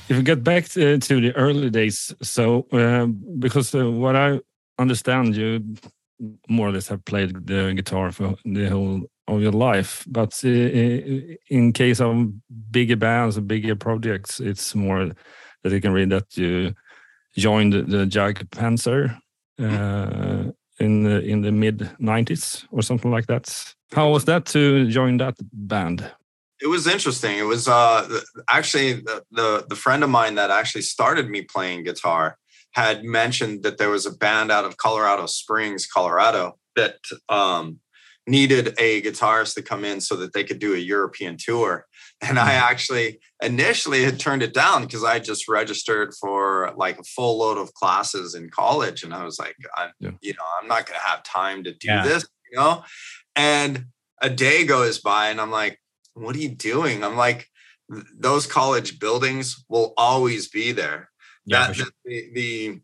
If 0.09 0.17
we 0.17 0.23
get 0.23 0.45
back 0.45 0.69
to, 0.71 0.99
to 0.99 1.21
the 1.21 1.35
early 1.35 1.71
days, 1.71 2.15
so 2.23 2.67
uh, 2.73 3.07
because 3.07 3.75
uh, 3.75 3.91
what 3.91 4.15
I 4.15 4.41
understand, 4.79 5.35
you 5.35 5.65
more 6.49 6.69
or 6.69 6.73
less 6.73 6.89
have 6.89 7.05
played 7.05 7.47
the 7.47 7.73
guitar 7.75 8.13
for 8.13 8.37
the 8.45 8.69
whole 8.69 9.03
of 9.29 9.43
your 9.43 9.53
life. 9.53 10.05
But 10.07 10.41
uh, 10.45 10.49
in 10.49 11.73
case 11.73 12.01
of 12.01 12.33
bigger 12.71 12.97
bands 12.97 13.37
and 13.37 13.49
bigger 13.49 13.75
projects, 13.75 14.41
it's 14.41 14.75
more 14.75 15.11
that 15.63 15.73
you 15.73 15.81
can 15.81 15.93
read 15.93 16.11
that 16.11 16.37
you 16.37 16.75
joined 17.37 17.73
the 17.73 18.07
Jag 18.07 18.49
Panzer 18.51 19.19
uh, 19.59 20.53
in 20.79 21.03
the 21.03 21.21
in 21.23 21.43
the 21.43 21.53
mid 21.53 21.79
'90s 22.01 22.65
or 22.71 22.83
something 22.83 23.11
like 23.11 23.27
that. 23.27 23.75
How 23.93 24.11
was 24.11 24.25
that 24.27 24.47
to 24.47 24.89
join 24.89 25.17
that 25.19 25.37
band? 25.53 26.11
It 26.61 26.69
was 26.69 26.87
interesting. 26.87 27.39
It 27.39 27.43
was 27.43 27.69
uh 27.69 28.21
actually 28.49 28.95
the, 28.95 29.23
the 29.31 29.67
the 29.69 29.77
friend 29.77 30.03
of 30.03 30.11
mine 30.11 30.37
that 30.37 30.51
actually 30.51 30.83
started 30.83 31.29
me 31.29 31.43
playing 31.43 31.85
guitar 31.85 32.39
had 32.73 33.05
mentioned 33.05 33.63
that 33.63 33.79
there 33.79 33.91
was 33.91 34.07
a 34.07 34.11
band 34.17 34.51
out 34.51 34.65
of 34.65 34.77
Colorado 34.77 35.27
Springs, 35.27 35.87
Colorado 35.87 36.59
that 36.75 36.97
um 37.29 37.81
needed 38.29 38.75
a 38.79 39.01
guitarist 39.03 39.55
to 39.55 39.63
come 39.63 39.85
in 39.85 40.01
so 40.01 40.17
that 40.17 40.33
they 40.33 40.43
could 40.43 40.59
do 40.59 40.75
a 40.75 40.79
European 40.79 41.37
tour. 41.39 41.87
And 42.21 42.39
I 42.41 42.55
actually 42.55 43.21
initially 43.41 44.03
had 44.03 44.19
turned 44.19 44.43
it 44.43 44.53
down 44.53 44.83
because 44.83 45.05
I 45.05 45.21
just 45.21 45.47
registered 45.49 46.13
for 46.21 46.73
like 46.77 46.99
a 46.99 47.05
full 47.05 47.39
load 47.39 47.57
of 47.59 47.73
classes 47.75 48.35
in 48.35 48.51
college. 48.51 49.05
And 49.05 49.15
I 49.15 49.23
was 49.25 49.39
like, 49.39 49.55
I'm, 49.77 49.93
Yeah. 50.01 50.11
you 50.23 50.33
know, 50.33 50.45
I'm 50.61 50.67
not 50.67 50.87
going 50.87 50.99
to 50.99 51.07
have 51.07 51.23
time 51.23 51.63
to 51.65 51.73
do 51.73 51.87
Yeah. 51.87 52.03
this, 52.03 52.27
you 52.51 52.59
know? 52.59 52.83
And 53.37 53.87
a 54.21 54.31
day 54.31 54.65
goes 54.65 54.99
by 54.99 55.29
and 55.29 55.41
I'm 55.41 55.53
like, 55.53 55.79
what 56.17 56.35
are 56.35 56.41
you 56.41 56.49
doing? 56.49 57.05
I'm 57.05 57.17
like, 57.17 57.49
those 58.19 58.47
college 58.47 58.99
buildings 58.99 59.65
will 59.69 59.95
always 59.97 60.49
be 60.49 60.73
there. 60.73 61.11
Yeah, 61.45 61.69
that 61.69 61.77
sure. 61.77 61.87
the, 62.05 62.31
the 62.35 62.81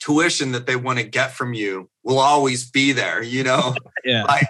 tuition 0.00 0.52
that 0.52 0.66
they 0.66 0.76
want 0.76 0.98
to 0.98 1.04
get 1.04 1.32
from 1.32 1.54
you 1.54 1.88
will 2.02 2.18
always 2.18 2.70
be 2.70 2.92
there, 2.92 3.22
you 3.22 3.44
know? 3.44 3.74
Yeah. 4.04 4.24
like 4.24 4.48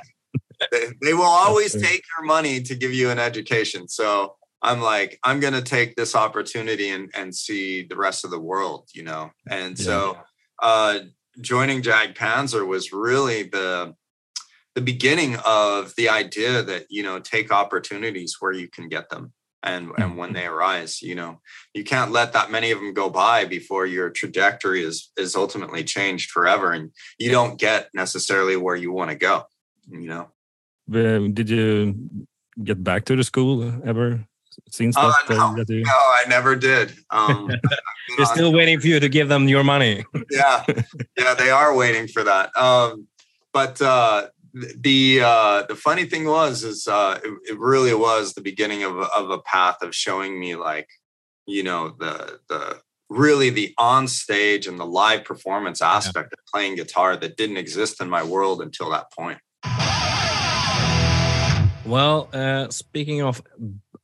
they, 0.71 0.87
they 1.03 1.15
will 1.15 1.23
always 1.23 1.73
take 1.73 2.03
your 2.17 2.27
money 2.27 2.61
to 2.63 2.75
give 2.77 2.93
you 2.93 3.11
an 3.11 3.19
education. 3.19 3.89
So 3.89 4.37
I'm 4.63 4.81
like, 4.81 5.19
I'm 5.25 5.41
gonna 5.41 5.63
take 5.63 5.97
this 5.97 6.15
opportunity 6.15 6.91
and 6.91 7.11
and 7.15 7.35
see 7.35 7.85
the 7.85 7.97
rest 7.97 8.25
of 8.25 8.31
the 8.31 8.39
world, 8.39 8.89
you 8.95 9.03
know. 9.03 9.31
And 9.49 9.77
so 9.77 10.19
uh 10.63 11.01
joining 11.41 11.83
Jag 11.83 12.15
Panzer 12.15 12.67
was 12.67 12.93
really 12.93 13.45
the 13.45 13.95
the 14.79 14.93
beginning 14.95 15.35
of 15.45 15.93
the 15.97 16.09
idea 16.23 16.63
that 16.63 16.83
you 16.97 17.03
know 17.07 17.19
take 17.19 17.49
opportunities 17.63 18.37
where 18.41 18.53
you 18.61 18.69
can 18.77 18.87
get 18.89 19.07
them 19.11 19.25
and 19.71 19.91
and 20.01 20.17
when 20.21 20.31
they 20.37 20.47
arise 20.47 20.93
you 21.03 21.17
know 21.21 21.33
you 21.75 21.83
can't 21.93 22.13
let 22.19 22.29
that 22.33 22.49
many 22.57 22.71
of 22.71 22.79
them 22.79 22.93
go 23.03 23.11
by 23.11 23.45
before 23.45 23.85
your 23.87 24.09
trajectory 24.21 24.81
is 24.91 24.97
is 25.25 25.35
ultimately 25.35 25.83
changed 25.83 26.31
forever 26.31 26.69
and 26.77 26.85
you 27.19 27.31
don't 27.37 27.59
get 27.67 27.89
necessarily 28.03 28.57
where 28.65 28.77
you 28.85 28.91
want 28.99 29.11
to 29.11 29.17
go 29.31 29.37
you 29.91 30.09
know 30.13 30.25
Uh, 30.99 31.27
did 31.39 31.49
you 31.51 31.67
get 32.69 32.79
back 32.91 33.03
to 33.09 33.15
the 33.17 33.25
school 33.33 33.57
ever 33.93 34.07
since 34.79 34.95
Uh, 34.97 35.11
that? 35.29 35.39
no. 35.39 35.55
that 35.59 35.69
you- 35.75 35.83
no 35.93 35.99
i 36.21 36.23
never 36.37 36.53
did 36.71 36.87
um 37.11 37.39
They're 38.17 38.27
on- 38.31 38.35
still 38.37 38.53
waiting 38.59 38.79
for 38.83 38.87
you 38.93 38.99
to 39.07 39.09
give 39.17 39.29
them 39.33 39.45
your 39.55 39.65
money. 39.75 39.95
yeah 40.41 40.57
yeah, 41.21 41.35
they 41.43 41.51
are 41.61 41.71
waiting 41.83 42.07
for 42.15 42.23
that. 42.31 42.47
Um, 42.67 43.07
but 43.59 43.75
uh, 43.95 44.29
the 44.55 45.21
uh, 45.23 45.63
the 45.69 45.77
funny 45.77 46.05
thing 46.05 46.27
was 46.27 46.65
is 46.65 46.87
uh, 46.87 47.19
it, 47.25 47.53
it 47.53 47.59
really 47.59 47.95
was 47.95 48.35
the 48.35 48.41
beginning 48.41 48.83
of 48.85 48.97
a, 48.97 49.09
of 49.17 49.31
a 49.31 49.39
path 49.41 49.83
of 49.83 49.95
showing 49.95 50.39
me 50.39 50.55
like 50.55 50.89
you 51.47 51.63
know 51.63 51.95
the 51.99 52.41
the 52.49 52.81
really 53.11 53.51
the 53.51 53.75
on 53.79 54.07
stage 54.07 54.67
and 54.67 54.79
the 54.79 54.87
live 54.87 55.25
performance 55.25 55.81
aspect 55.81 56.33
of 56.33 56.39
playing 56.53 56.77
guitar 56.77 57.17
that 57.17 57.37
didn't 57.37 57.57
exist 57.57 58.01
in 58.01 58.09
my 58.09 58.23
world 58.23 58.61
until 58.61 58.91
that 58.91 59.11
point. 59.13 59.39
Well, 61.87 62.29
uh, 62.35 62.69
speaking 62.69 63.23
of 63.23 63.43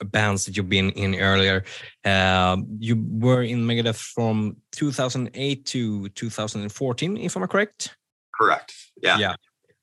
bands 0.02 0.46
that 0.46 0.56
you've 0.56 0.70
been 0.70 0.90
in 0.90 1.16
earlier, 1.16 1.64
uh, 2.04 2.56
you 2.78 2.96
were 2.96 3.42
in 3.42 3.66
Megadeth 3.66 3.96
from 3.96 4.56
2008 4.72 5.66
to 5.66 6.08
2014, 6.08 7.16
if 7.18 7.36
I'm 7.36 7.46
correct. 7.46 7.94
Correct. 8.34 8.74
Yeah. 9.02 9.18
Yeah. 9.18 9.34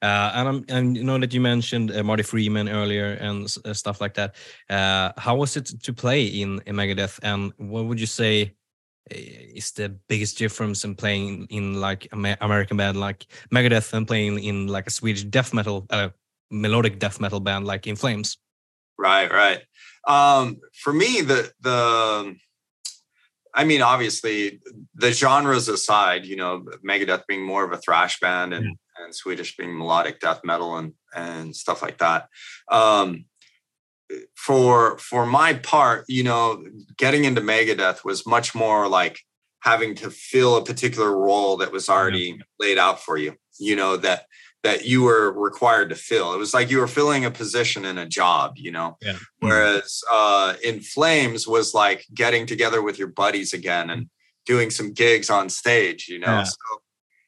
Uh, 0.01 0.31
and 0.34 0.48
I'm, 0.48 0.65
and 0.70 0.98
you 0.98 1.03
know 1.03 1.20
that 1.20 1.34
you 1.34 1.41
mentioned 1.41 1.91
uh, 1.91 2.03
Marty 2.03 2.24
Friedman 2.24 2.67
earlier 2.70 3.12
and 3.22 3.46
uh, 3.65 3.74
stuff 3.74 4.01
like 4.01 4.15
that. 4.15 4.36
Uh, 4.70 5.12
how 5.17 5.36
was 5.36 5.55
it 5.55 5.65
to 5.84 5.93
play 5.93 6.25
in, 6.25 6.62
in 6.65 6.75
Megadeth, 6.75 7.20
and 7.22 7.53
what 7.58 7.86
would 7.86 8.00
you 8.00 8.08
say 8.08 8.55
uh, 9.12 9.15
is 9.15 9.72
the 9.72 9.89
biggest 10.08 10.38
difference 10.38 10.84
in 10.84 10.96
playing 10.96 11.46
in 11.50 11.79
like 11.79 12.08
Amer- 12.13 12.38
American 12.41 12.77
band 12.77 13.00
like 13.00 13.27
Megadeth 13.53 13.93
and 13.93 14.08
playing 14.08 14.43
in 14.43 14.67
like 14.67 14.88
a 14.88 14.91
Swedish 14.91 15.24
death 15.24 15.53
metal, 15.53 15.86
uh, 15.91 16.10
melodic 16.50 16.98
death 16.98 17.20
metal 17.20 17.39
band 17.39 17.65
like 17.65 17.86
In 17.86 17.96
Flames? 17.96 18.38
Right, 18.98 19.31
right. 19.31 19.62
Um, 20.08 20.58
for 20.74 20.93
me, 20.93 21.22
the 21.22 21.51
the 21.62 22.36
I 23.53 23.65
mean, 23.65 23.81
obviously, 23.81 24.62
the 24.96 25.12
genres 25.12 25.67
aside, 25.67 26.25
you 26.25 26.38
know, 26.38 26.65
Megadeth 26.88 27.27
being 27.27 27.43
more 27.43 27.65
of 27.65 27.72
a 27.74 27.77
thrash 27.77 28.20
band 28.20 28.53
and, 28.53 28.77
and 29.03 29.13
Swedish 29.15 29.58
being 29.58 29.77
melodic 29.77 30.20
death 30.20 30.41
metal 30.43 30.77
and 30.77 30.93
and 31.15 31.55
stuff 31.55 31.81
like 31.81 31.98
that. 32.00 32.27
Um, 32.70 33.25
for 34.36 34.98
for 34.98 35.25
my 35.25 35.53
part, 35.53 36.05
you 36.08 36.24
know, 36.24 36.63
getting 36.98 37.25
into 37.25 37.41
Megadeth 37.41 38.03
was 38.03 38.25
much 38.25 38.53
more 38.53 38.88
like 38.88 39.20
having 39.62 39.96
to 39.96 40.10
fill 40.10 40.58
a 40.58 40.63
particular 40.63 41.15
role 41.15 41.58
that 41.58 41.72
was 41.72 41.88
already 41.89 42.41
laid 42.60 42.77
out 42.77 43.00
for 43.00 43.17
you. 43.17 43.36
You 43.60 43.75
know 43.75 43.98
that 43.98 44.25
that 44.63 44.86
you 44.86 45.01
were 45.03 45.31
required 45.31 45.89
to 45.89 45.96
fill. 45.96 46.34
It 46.34 46.38
was 46.38 46.53
like 46.53 46.70
you 46.70 46.77
were 46.77 46.88
filling 46.88 47.25
a 47.25 47.31
position 47.31 47.84
in 47.86 47.98
a 47.98 48.05
job. 48.05 48.53
You 48.58 48.72
know, 48.72 48.98
Yeah. 49.01 49.17
Whereas 49.39 50.01
uh, 50.12 50.55
in 50.63 50.81
Flames 50.81 51.48
was 51.48 51.74
like 51.74 52.05
getting 52.13 52.46
together 52.46 52.81
with 52.81 53.00
your 53.00 53.08
buddies 53.08 53.53
again 53.53 53.89
and 53.89 54.10
doing 54.46 54.70
some 54.70 54.93
gigs 54.93 55.29
on 55.29 55.50
stage, 55.50 56.08
you 56.08 56.20
know. 56.20 56.27
Yeah. 56.27 56.43
So 56.43 56.81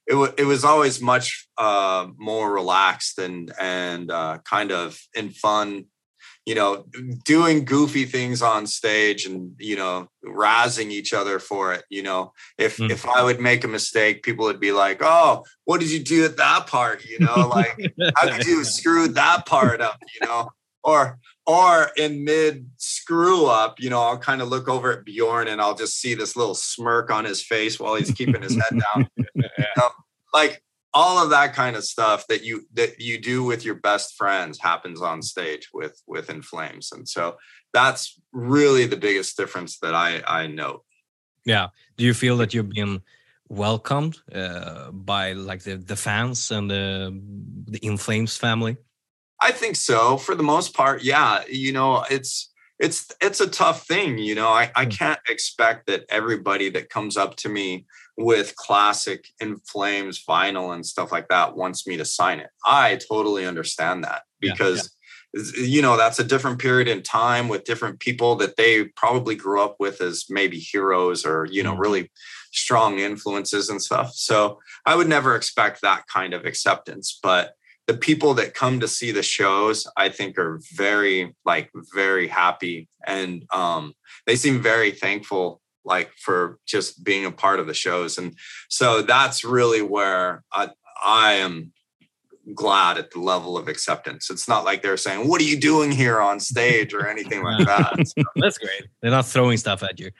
it 0.08 0.16
was 0.16 0.32
it 0.38 0.44
was 0.44 0.64
always 0.64 1.02
much 1.02 1.48
uh, 1.58 2.08
more 2.18 2.52
relaxed 2.52 3.20
and 3.20 3.52
and 3.60 4.12
uh, 4.12 4.40
kind 4.44 4.72
of 4.72 5.00
in 5.16 5.30
fun, 5.30 5.86
you 6.46 6.56
know, 6.56 6.86
doing 7.24 7.64
goofy 7.66 8.06
things 8.06 8.42
on 8.42 8.68
stage 8.68 9.26
and 9.26 9.54
you 9.60 9.76
know 9.76 10.08
razzing 10.26 10.92
each 10.92 11.14
other 11.14 11.40
for 11.40 11.74
it. 11.74 11.84
You 11.90 12.04
know, 12.04 12.34
if 12.58 12.78
Mm. 12.78 12.92
if 12.92 13.08
I 13.08 13.24
would 13.24 13.40
make 13.40 13.64
a 13.64 13.68
mistake, 13.68 14.24
people 14.24 14.46
would 14.46 14.60
be 14.60 14.72
like, 14.72 15.00
"Oh, 15.02 15.46
what 15.66 15.80
did 15.80 15.92
you 15.92 16.04
do 16.04 16.26
at 16.26 16.38
that 16.38 16.68
part?" 16.68 17.06
You 17.06 17.20
know, 17.20 17.48
like 17.48 17.94
how 18.16 18.30
could 18.30 18.46
you 18.46 18.58
have 18.60 18.68
screwed 18.68 19.16
that 19.16 19.46
part 19.46 19.82
up 19.82 19.98
you 20.20 20.28
know 20.28 20.50
or 20.84 21.20
or 21.46 21.92
in 21.98 22.24
mid 22.24 22.70
screw 22.78 23.46
up 23.46 23.80
you 23.80 23.90
know 23.90 24.02
i'll 24.02 24.18
kind 24.18 24.42
of 24.42 24.48
look 24.48 24.68
over 24.68 24.92
at 24.92 25.06
bjorn 25.06 25.48
and 25.48 25.62
i'll 25.62 25.76
just 25.76 26.00
see 26.00 26.14
this 26.14 26.36
little 26.36 26.56
smirk 26.56 27.12
on 27.12 27.26
his 27.26 27.44
face 27.44 27.80
while 27.80 27.96
he's 27.96 28.12
keeping 28.12 28.42
his 28.42 28.56
head 28.56 28.80
down 28.80 29.08
You 29.36 29.44
know, 29.78 29.90
like 30.34 30.64
all 30.94 31.22
of 31.24 31.32
that 31.32 31.54
kind 31.54 31.76
of 31.76 31.84
stuff 31.84 32.28
that 32.28 32.44
you 32.44 32.68
that 32.74 33.02
you 33.02 33.20
do 33.20 33.44
with 33.44 33.66
your 33.66 33.76
best 33.76 34.16
friends 34.16 34.60
happens 34.60 35.02
on 35.02 35.22
stage 35.22 35.70
with 35.74 36.02
with 36.08 36.30
in 36.30 36.42
flames 36.42 36.92
and 36.92 37.08
so 37.08 37.36
that's 37.74 38.20
really 38.32 38.86
the 38.86 38.98
biggest 38.98 39.36
difference 39.36 39.80
that 39.80 39.94
i 39.96 40.22
i 40.28 40.48
note 40.48 40.84
Yeah. 41.46 41.68
Do 41.98 42.06
you 42.06 42.14
feel 42.14 42.38
that 42.38 42.54
you've 42.54 42.70
been 42.70 43.02
welcomed 43.50 44.16
uh, 44.34 44.92
by 44.92 45.34
like 45.34 45.62
the, 45.64 45.76
the 45.76 45.96
fans 45.96 46.52
and 46.52 46.70
the 46.72 47.12
the 47.68 47.80
In 47.86 47.98
Flames 47.98 48.38
family? 48.38 48.78
I 49.44 49.52
think 49.52 49.76
so 49.76 50.18
for 50.18 50.36
the 50.36 50.44
most 50.44 50.74
part. 50.74 51.04
Yeah, 51.04 51.44
you 51.50 51.74
know, 51.74 52.06
it's 52.10 52.52
it's 52.80 53.12
it's 53.22 53.42
a 53.42 53.50
tough 53.50 53.86
thing. 53.86 54.18
You 54.18 54.36
know, 54.36 54.48
I, 54.50 54.72
I 54.76 54.86
can't 54.86 55.20
expect 55.30 55.88
that 55.88 56.06
everybody 56.10 56.70
that 56.72 56.90
comes 56.90 57.18
up 57.18 57.36
to 57.38 57.50
me 57.50 57.86
with 58.18 58.56
classic 58.56 59.28
in 59.40 59.58
flames 59.58 60.24
vinyl 60.28 60.74
and 60.74 60.86
stuff 60.86 61.12
like 61.12 61.28
that 61.30 61.56
wants 61.56 61.86
me 61.88 61.98
to 61.98 62.06
sign 62.06 62.40
it. 62.40 62.50
I 62.66 62.98
totally 63.10 63.46
understand 63.46 64.04
that 64.04 64.24
Yeah, 64.42 64.54
because 64.54 64.96
you 65.58 65.82
know 65.82 65.98
that's 65.98 66.20
a 66.20 66.24
different 66.24 66.60
period 66.60 66.88
in 66.88 67.02
time 67.02 67.48
with 67.48 67.64
different 67.64 68.00
people 68.00 68.36
that 68.36 68.56
they 68.56 68.86
probably 68.86 69.36
grew 69.36 69.62
up 69.62 69.78
with 69.80 70.00
as 70.02 70.26
maybe 70.30 70.60
heroes 70.60 71.26
or 71.26 71.48
you 71.52 71.64
know 71.64 71.76
Mm. 71.76 71.80
really 71.80 72.12
strong 72.52 73.00
influences 73.00 73.70
and 73.70 73.82
stuff. 73.82 74.14
So 74.14 74.60
I 74.86 74.96
would 74.96 75.10
never 75.10 75.36
expect 75.36 75.82
that 75.82 76.06
kind 76.08 76.34
of 76.36 76.46
acceptance, 76.46 77.20
but 77.22 77.56
the 77.88 77.94
people 77.94 78.34
that 78.36 78.54
come 78.54 78.80
to 78.80 78.88
see 78.88 79.12
the 79.12 79.24
shows 79.24 79.88
i 79.98 80.10
think 80.10 80.38
are 80.38 80.60
very 80.74 81.36
like 81.46 81.70
very 81.94 82.28
happy 82.28 82.88
and 83.06 83.44
um 83.52 83.94
they 84.26 84.36
seem 84.36 84.62
very 84.62 84.92
thankful 84.92 85.62
like 85.86 86.12
for 86.18 86.60
just 86.66 87.04
being 87.04 87.26
a 87.26 87.32
part 87.32 87.60
of 87.60 87.68
the 87.68 87.74
shows. 87.74 88.18
And 88.18 88.36
so 88.70 89.02
that's 89.02 89.44
really 89.44 89.82
where 89.82 90.44
i 90.52 90.70
i 91.06 91.34
am 91.34 91.72
glad 92.54 92.98
at 92.98 93.12
the 93.12 93.20
level 93.20 93.58
of 93.58 93.68
acceptance. 93.70 94.30
It's 94.30 94.48
not 94.50 94.66
like 94.66 94.82
they're 94.82 94.98
saying 94.98 95.28
what 95.28 95.42
are 95.42 95.46
you 95.46 95.60
doing 95.60 95.92
here 95.92 96.20
on 96.20 96.40
stage? 96.40 96.94
or 96.94 97.08
anything 97.08 97.44
like 97.44 97.66
that. 97.74 98.08
So, 98.08 98.24
That's 98.36 98.58
great. 98.58 98.86
They're 99.02 99.12
not 99.12 99.26
throwing 99.26 99.58
stuff 99.58 99.84
at 99.84 100.00
you. 100.00 100.12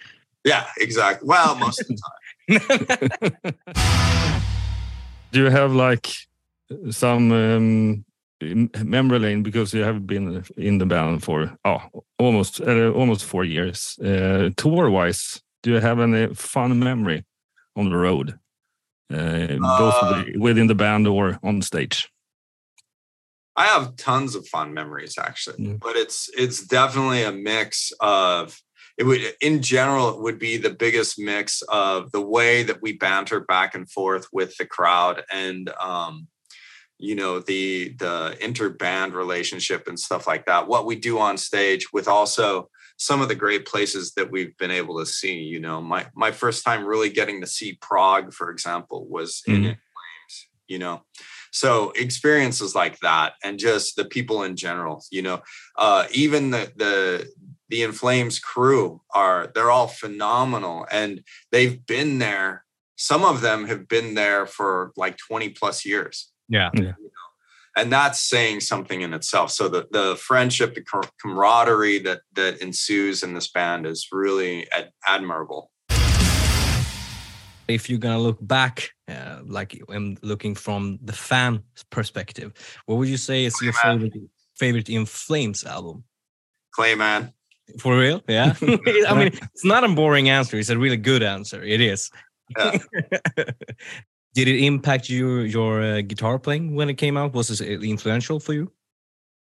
yeah 0.44 0.66
exactly 0.78 1.28
well 1.28 1.56
most 1.56 1.82
of 1.82 1.88
the 1.88 1.98
time. 2.04 3.54
Do 5.32 5.40
you 5.40 5.50
have 5.50 5.74
like 5.74 6.14
some 6.90 7.32
um, 7.32 8.06
lane 8.42 9.44
because 9.44 9.74
you 9.74 9.84
have 9.84 10.06
been 10.06 10.44
in 10.58 10.78
the 10.78 10.86
band 10.86 11.24
for 11.24 11.58
oh 11.66 11.82
almost 12.20 12.62
uh, 12.62 12.92
almost 12.92 13.26
four 13.26 13.44
years. 13.46 13.98
Uh, 14.00 14.50
tour 14.58 14.90
wise, 14.90 15.42
do 15.62 15.72
you 15.72 15.80
have 15.80 16.00
any 16.00 16.34
fun 16.34 16.80
memory 16.80 17.26
on 17.76 17.90
the 17.90 17.98
road, 17.98 18.40
uh, 19.12 19.58
both 19.78 19.96
Uh, 20.04 20.24
within 20.38 20.68
the 20.68 20.76
band 20.76 21.08
or 21.08 21.40
on 21.44 21.62
stage? 21.62 22.10
I 23.56 23.66
have 23.68 23.96
tons 23.96 24.36
of 24.36 24.48
fun 24.48 24.74
memories 24.74 25.18
actually, 25.18 25.58
Mm. 25.58 25.80
but 25.80 25.96
it's 25.96 26.30
it's 26.38 26.66
definitely 26.68 27.24
a 27.24 27.32
mix 27.32 27.94
of 28.00 28.60
it 28.98 29.06
would 29.06 29.22
in 29.42 29.62
general 29.62 30.10
it 30.10 30.22
would 30.22 30.40
be 30.40 30.58
the 30.58 30.70
biggest 30.74 31.18
mix 31.20 31.62
of 31.64 32.12
the 32.12 32.22
way 32.22 32.64
that 32.64 32.82
we 32.82 32.94
banter 32.98 33.40
back 33.40 33.76
and 33.76 33.90
forth 33.90 34.28
with 34.32 34.56
the 34.58 34.66
crowd 34.66 35.24
and 35.32 35.70
um 35.80 36.28
you 37.00 37.16
know 37.16 37.40
the 37.40 37.90
the 38.00 38.38
interband 38.42 39.14
relationship 39.14 39.88
and 39.88 40.00
stuff 40.00 40.28
like 40.28 40.46
that. 40.46 40.68
What 40.68 40.86
we 40.86 40.96
do 40.96 41.20
on 41.20 41.38
stage 41.38 41.92
with 41.92 42.08
also 42.08 42.70
some 42.98 43.22
of 43.22 43.28
the 43.28 43.36
great 43.36 43.66
places 43.66 44.14
that 44.14 44.32
we've 44.32 44.56
been 44.58 44.72
able 44.72 45.00
to 45.00 45.06
see 45.06 45.36
you 45.40 45.60
know 45.60 45.82
my 45.82 46.06
my 46.16 46.32
first 46.32 46.64
time 46.64 46.86
really 46.86 47.10
getting 47.10 47.42
to 47.42 47.48
see 47.48 47.78
prague 47.82 48.34
for 48.34 48.50
example 48.52 49.06
was 49.08 49.42
in 49.48 49.54
Mhm. 49.54 49.58
In 49.58 49.64
flames 49.64 50.48
you 50.68 50.80
know. 50.80 51.04
So 51.52 51.92
experiences 51.92 52.74
like 52.74 53.00
that 53.00 53.34
and 53.44 53.60
just 53.60 53.96
the 53.96 54.06
people 54.06 54.44
in 54.44 54.56
general 54.56 55.04
you 55.12 55.22
know. 55.22 55.42
Uh 55.78 56.06
even 56.12 56.52
the 56.52 56.72
the 56.76 57.28
the 57.70 57.82
in 57.84 57.92
flames 57.92 58.40
crew 58.40 59.02
are 59.14 59.52
they're 59.54 59.72
all 59.72 59.88
phenomenal 59.88 60.86
and 60.92 61.24
they've 61.52 61.86
been 61.86 62.20
there 62.20 62.66
some 62.96 63.26
of 63.26 63.42
them 63.42 63.66
have 63.66 63.88
been 63.88 64.14
there 64.14 64.46
for 64.46 64.92
like 64.96 65.18
20 65.18 65.50
plus 65.50 65.84
years 65.86 66.32
Yeah. 66.50 66.70
Yeah. 66.74 66.94
and 67.78 67.92
that's 67.92 68.20
saying 68.20 68.60
something 68.62 69.02
in 69.02 69.14
itself 69.14 69.50
so 69.52 69.68
the 69.70 69.88
the 69.92 70.16
friendship 70.18 70.76
the 70.76 70.84
camaraderie 71.22 72.00
that 72.00 72.22
that 72.34 72.62
ensues 72.62 73.24
in 73.24 73.34
this 73.34 73.50
band 73.52 73.86
is 73.88 74.08
really 74.12 74.68
ad- 74.72 74.92
admirable 75.08 75.72
If 77.68 77.90
you're 77.90 77.98
gonna 78.08 78.20
look 78.20 78.40
back, 78.42 78.90
uh, 79.08 79.40
like 79.46 79.80
when 79.88 80.18
looking 80.22 80.54
from 80.56 81.00
the 81.02 81.14
fan 81.14 81.64
perspective, 81.90 82.52
what 82.86 82.98
would 82.98 83.08
you 83.08 83.18
say 83.18 83.46
is 83.46 83.56
your 83.62 83.74
Clayman. 83.74 84.00
favorite 84.02 84.30
favorite 84.60 84.90
In 84.90 85.06
Flames 85.06 85.64
album? 85.66 86.04
clayman 86.78 87.32
For 87.80 87.98
real? 87.98 88.20
Yeah. 88.28 88.54
I 89.10 89.14
mean, 89.16 89.32
it's 89.54 89.64
not 89.66 89.84
a 89.84 89.88
boring 89.88 90.28
answer. 90.30 90.58
It's 90.60 90.70
a 90.70 90.78
really 90.78 90.98
good 90.98 91.24
answer. 91.24 91.64
It 91.64 91.80
is. 91.80 92.12
Yeah. 92.58 92.78
Did 94.34 94.48
it 94.48 94.64
impact 94.64 95.10
your 95.10 95.46
your 95.46 95.82
uh, 95.82 96.02
guitar 96.02 96.40
playing 96.40 96.76
when 96.76 96.90
it 96.90 96.96
came 96.96 97.18
out? 97.18 97.34
Was 97.34 97.62
it 97.62 97.84
influential 97.84 98.40
for 98.40 98.54
you? 98.54 98.72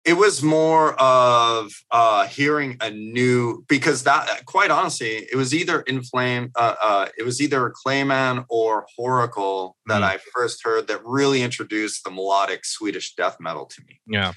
it 0.05 0.17
was 0.17 0.43
more 0.43 0.95
of 0.95 1.71
uh, 1.91 2.27
hearing 2.29 2.77
a 2.81 2.89
new 2.91 3.65
because 3.69 4.05
that 4.05 4.47
quite 4.47 4.71
honestly 4.71 5.27
it 5.31 5.37
was 5.37 5.53
either 5.53 5.81
inflame 5.83 6.51
uh, 6.57 6.75
uh, 6.81 7.07
it 7.19 7.25
was 7.25 7.43
either 7.43 7.71
clayman 7.85 8.45
or 8.49 8.87
Whoracle 8.99 9.73
that 9.87 10.01
Mm. 10.03 10.05
i 10.13 10.19
first 10.33 10.65
heard 10.65 10.87
that 10.87 11.01
really 11.05 11.43
introduced 11.43 12.05
the 12.05 12.11
melodic 12.11 12.65
swedish 12.65 13.17
death 13.17 13.37
metal 13.41 13.67
to 13.67 13.83
me 13.87 14.01
Yeah. 14.07 14.33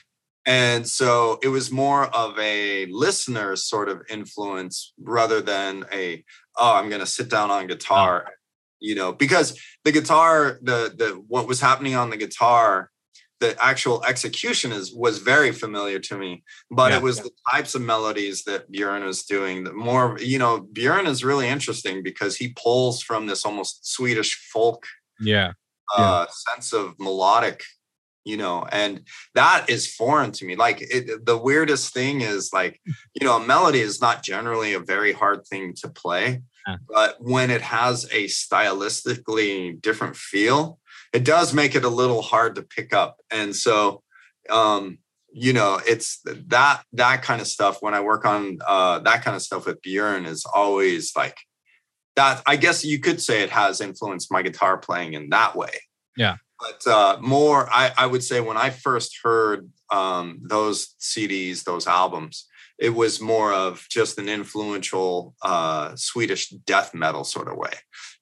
and 0.48 0.86
so 0.90 1.40
it 1.44 1.50
was 1.50 1.72
more 1.72 2.06
of 2.08 2.38
a 2.40 2.88
listener 2.88 3.56
sort 3.56 3.88
of 3.88 4.02
influence 4.10 4.94
rather 5.00 5.42
than 5.42 5.86
a 5.94 6.24
oh 6.58 6.74
i'm 6.74 6.90
going 6.90 7.02
to 7.02 7.08
sit 7.18 7.30
down 7.30 7.52
on 7.52 7.68
guitar 7.68 8.26
you 8.82 8.96
know 8.96 9.12
because 9.14 9.58
the 9.86 9.92
guitar 9.92 10.60
the 10.62 10.94
the 10.98 11.10
what 11.28 11.48
was 11.48 11.62
happening 11.62 11.96
on 11.96 12.10
the 12.10 12.18
guitar 12.18 12.90
the 13.40 13.56
actual 13.64 14.04
execution 14.06 14.72
is 14.72 14.94
was 14.94 15.18
very 15.20 15.52
familiar 15.52 16.00
to 16.00 16.18
me 16.18 16.44
but 16.70 16.92
Yeah. 16.92 16.98
it 16.98 17.04
was 17.04 17.18
the 17.22 17.32
types 17.52 17.74
of 17.76 17.82
melodies 17.82 18.44
that 18.44 18.72
björn 18.72 19.04
was 19.06 19.24
doing 19.24 19.64
the 19.64 19.74
more 19.74 20.18
you 20.20 20.38
know 20.40 20.68
björn 20.74 21.08
is 21.08 21.24
really 21.24 21.48
interesting 21.48 22.04
because 22.04 22.36
he 22.36 22.54
pulls 22.64 23.02
from 23.02 23.28
this 23.28 23.46
almost 23.46 23.74
swedish 23.96 24.32
folk 24.54 24.86
Yeah. 25.20 25.52
uh, 25.98 26.26
sense 26.50 26.72
of 26.74 26.96
melodic, 27.00 27.60
you 28.24 28.38
know, 28.38 28.66
and 28.72 29.02
that 29.36 29.70
is 29.70 29.94
foreign 30.00 30.32
to 30.32 30.46
me. 30.46 30.56
Like 30.56 30.78
it, 30.82 31.26
the 31.26 31.38
weirdest 31.50 31.94
thing 31.94 32.22
is 32.22 32.54
like, 32.54 32.80
you 33.16 33.24
know, 33.26 33.36
a 33.38 33.46
melody 33.46 33.82
is 33.82 34.00
not 34.00 34.24
generally 34.24 34.74
a 34.74 34.80
very 34.94 35.12
hard 35.22 35.46
thing 35.52 35.74
to 35.82 35.90
play, 35.90 36.42
Yeah. 36.68 36.78
but 36.88 37.18
when 37.20 37.50
it 37.50 37.62
has 37.62 38.06
a 38.06 38.26
stylistically 38.26 39.82
different 39.82 40.16
feel, 40.16 40.80
it 41.14 41.24
does 41.24 41.54
make 41.54 41.76
it 41.76 41.84
a 41.84 41.90
little 41.90 42.22
hard 42.22 42.56
to 42.56 42.62
pick 42.62 42.94
up. 42.94 43.18
And 43.30 43.56
so, 43.56 44.04
um, 44.50 45.00
you 45.34 45.54
know, 45.54 45.80
it's 45.88 46.20
that 46.26 46.84
that 46.94 47.24
kind 47.24 47.42
of 47.42 47.48
stuff. 47.48 47.82
When 47.82 47.94
I 47.94 48.02
work 48.02 48.26
on 48.26 48.60
uh, 48.66 49.00
that 49.00 49.24
kind 49.24 49.36
of 49.36 49.42
stuff 49.42 49.66
with 49.66 49.82
Björn, 49.82 50.28
is 50.28 50.46
always 50.46 51.14
like 51.16 51.38
that. 52.16 52.42
I 52.46 52.58
guess 52.58 52.84
you 52.84 53.00
could 53.00 53.22
say 53.22 53.42
it 53.42 53.50
has 53.50 53.80
influenced 53.80 54.32
my 54.32 54.42
guitar 54.42 54.78
playing 54.78 55.14
in 55.14 55.30
that 55.30 55.56
way. 55.56 55.72
Yeah. 56.18 56.36
But 56.60 56.92
uh, 56.92 57.18
more, 57.22 57.68
I, 57.72 57.92
I 57.98 58.06
would 58.06 58.24
say 58.24 58.40
when 58.40 58.58
I 58.58 58.70
first 58.70 59.20
heard 59.24 59.70
um, 59.90 60.42
those 60.44 60.96
CDs, 61.00 61.64
those 61.64 61.88
albums, 61.88 62.48
it 62.82 62.90
was 62.96 63.22
more 63.22 63.54
of 63.54 63.86
just 63.92 64.18
an 64.18 64.28
influential 64.28 65.36
uh, 65.44 65.96
Swedish 65.96 66.50
death 66.50 66.96
metal 66.96 67.24
sort 67.24 67.48
of 67.48 67.56
way, 67.56 67.70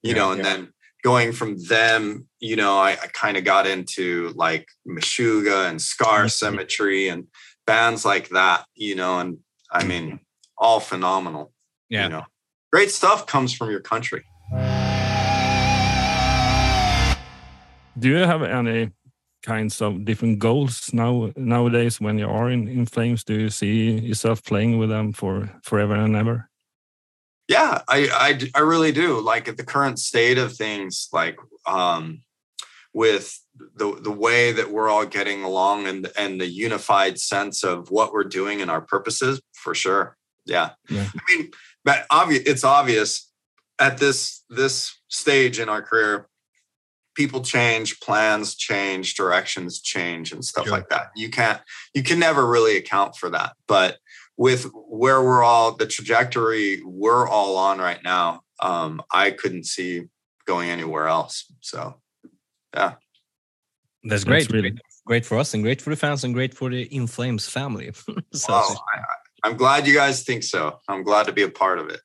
you 0.04 0.12
Yeah, 0.12 0.16
know, 0.18 0.32
and 0.34 0.44
yeah. 0.44 0.50
then 0.56 0.74
going 1.02 1.32
from 1.32 1.58
them, 1.68 2.28
you 2.42 2.58
know, 2.58 2.78
I, 2.78 2.92
I 2.92 3.08
kind 3.14 3.38
of 3.38 3.46
got 3.46 3.66
into 3.66 4.34
like 4.36 4.68
Meshuggah 4.86 5.70
and 5.70 5.82
Scar 5.82 6.26
Mhm. 6.26 6.32
Symmetry 6.32 7.08
and 7.08 7.28
bands 7.66 8.04
like 8.04 8.28
that, 8.30 8.66
you 8.76 8.96
know, 8.96 9.20
and 9.20 9.38
I 9.72 9.86
mean, 9.86 10.20
all 10.58 10.82
phenomenal. 10.82 11.54
Yeah. 11.90 12.04
You 12.04 12.10
know, 12.10 12.24
great 12.74 12.92
stuff 12.92 13.26
comes 13.26 13.54
from 13.54 13.72
your 13.72 13.80
country. 13.80 14.26
Do 17.98 18.10
you 18.10 18.16
have 18.18 18.44
any 18.44 18.92
kinds 19.44 19.82
of 19.82 20.06
different 20.06 20.40
goals 20.40 20.94
now 20.94 21.32
nowadays 21.36 22.02
when 22.02 22.20
you 22.20 22.28
are 22.28 22.50
in, 22.50 22.68
in 22.68 22.86
Flames? 22.86 23.24
Do 23.24 23.34
you 23.34 23.50
see 23.50 23.92
yourself 24.00 24.44
playing 24.44 24.78
with 24.78 24.90
them 24.90 25.14
for 25.14 25.50
forever 25.64 25.96
and 25.96 26.16
ever? 26.16 26.50
Yeah, 27.48 27.82
I 27.88 28.40
I 28.54 28.60
really 28.60 28.92
do. 28.92 29.20
Like 29.20 29.48
at 29.48 29.58
the 29.58 29.66
current 29.66 29.98
state 29.98 30.38
of 30.38 30.54
things, 30.54 31.10
like 31.12 31.38
um, 31.66 32.22
with 32.94 33.40
the 33.76 34.00
the 34.00 34.12
way 34.12 34.52
that 34.52 34.70
we're 34.72 34.88
all 34.88 35.06
getting 35.06 35.44
along 35.44 35.88
and 35.88 36.12
and 36.18 36.40
the 36.40 36.48
unified 36.48 37.20
sense 37.20 37.64
of 37.64 37.90
what 37.90 38.14
we're 38.14 38.24
doing 38.24 38.62
and 38.62 38.70
our 38.70 38.82
purposes, 38.82 39.42
for 39.54 39.74
sure. 39.74 40.16
Yeah, 40.46 40.72
Yeah. 40.90 41.08
I 41.14 41.36
mean, 41.36 41.52
but 41.84 42.06
obvious. 42.10 42.44
It's 42.46 42.64
obvious 42.64 43.32
at 43.80 43.98
this 43.98 44.44
this 44.50 44.96
stage 45.08 45.60
in 45.60 45.70
our 45.70 45.82
career, 45.82 46.28
people 47.20 47.42
change, 47.42 48.00
plans 48.00 48.56
change, 48.56 49.16
directions 49.16 49.82
change, 49.82 50.32
and 50.32 50.42
stuff 50.46 50.66
Sure. 50.66 50.72
like 50.78 50.88
that. 50.90 51.08
You 51.18 51.30
can't 51.30 51.60
you 51.94 52.02
can 52.02 52.18
never 52.18 52.44
really 52.56 52.78
account 52.78 53.12
for 53.18 53.30
that, 53.32 53.52
but 53.68 53.98
with 54.38 54.64
where 55.02 55.22
we're 55.22 55.44
all 55.44 55.76
the 55.76 55.86
trajectory 55.96 56.82
we're 56.86 57.28
all 57.28 57.54
on 57.58 57.78
right 57.88 58.02
now 58.16 58.28
um 58.62 59.02
i 59.24 59.26
couldn't 59.40 59.66
see 59.66 59.92
going 60.52 60.70
anywhere 60.70 61.08
else 61.18 61.36
so 61.60 61.80
yeah 62.74 62.94
That's 64.10 64.24
great. 64.24 64.50
really- 64.50 64.72
great. 64.72 64.82
Great 65.10 65.26
for 65.26 65.38
us 65.40 65.54
and 65.54 65.62
great 65.64 65.82
for 65.82 65.90
the 65.90 65.96
fans 66.04 66.24
and 66.24 66.34
great 66.34 66.54
for 66.54 66.70
the 66.70 66.84
In 66.98 67.06
Flames 67.08 67.46
family. 67.50 67.92
so, 68.44 68.54
wow, 68.54 68.64
I, 68.96 68.98
I- 69.00 69.48
i'm 69.50 69.56
glad 69.64 69.80
you 69.88 69.94
guys 70.04 70.24
think 70.28 70.42
so 70.44 70.62
i'm 70.90 71.04
glad 71.10 71.26
to 71.30 71.34
be 71.40 71.44
a 71.44 71.54
part 71.64 71.78
of 71.80 71.86
it 71.96 72.02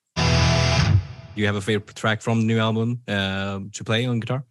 do 1.35 1.41
you 1.41 1.45
have 1.47 1.55
a 1.57 1.61
favorite 1.69 1.95
track 1.95 2.21
from 2.21 2.35
the 2.41 2.47
new 2.51 2.59
album 2.67 2.89
uh, 3.07 3.59
to 3.77 3.83
play 3.83 4.05
on 4.05 4.19
guitar? 4.21 4.41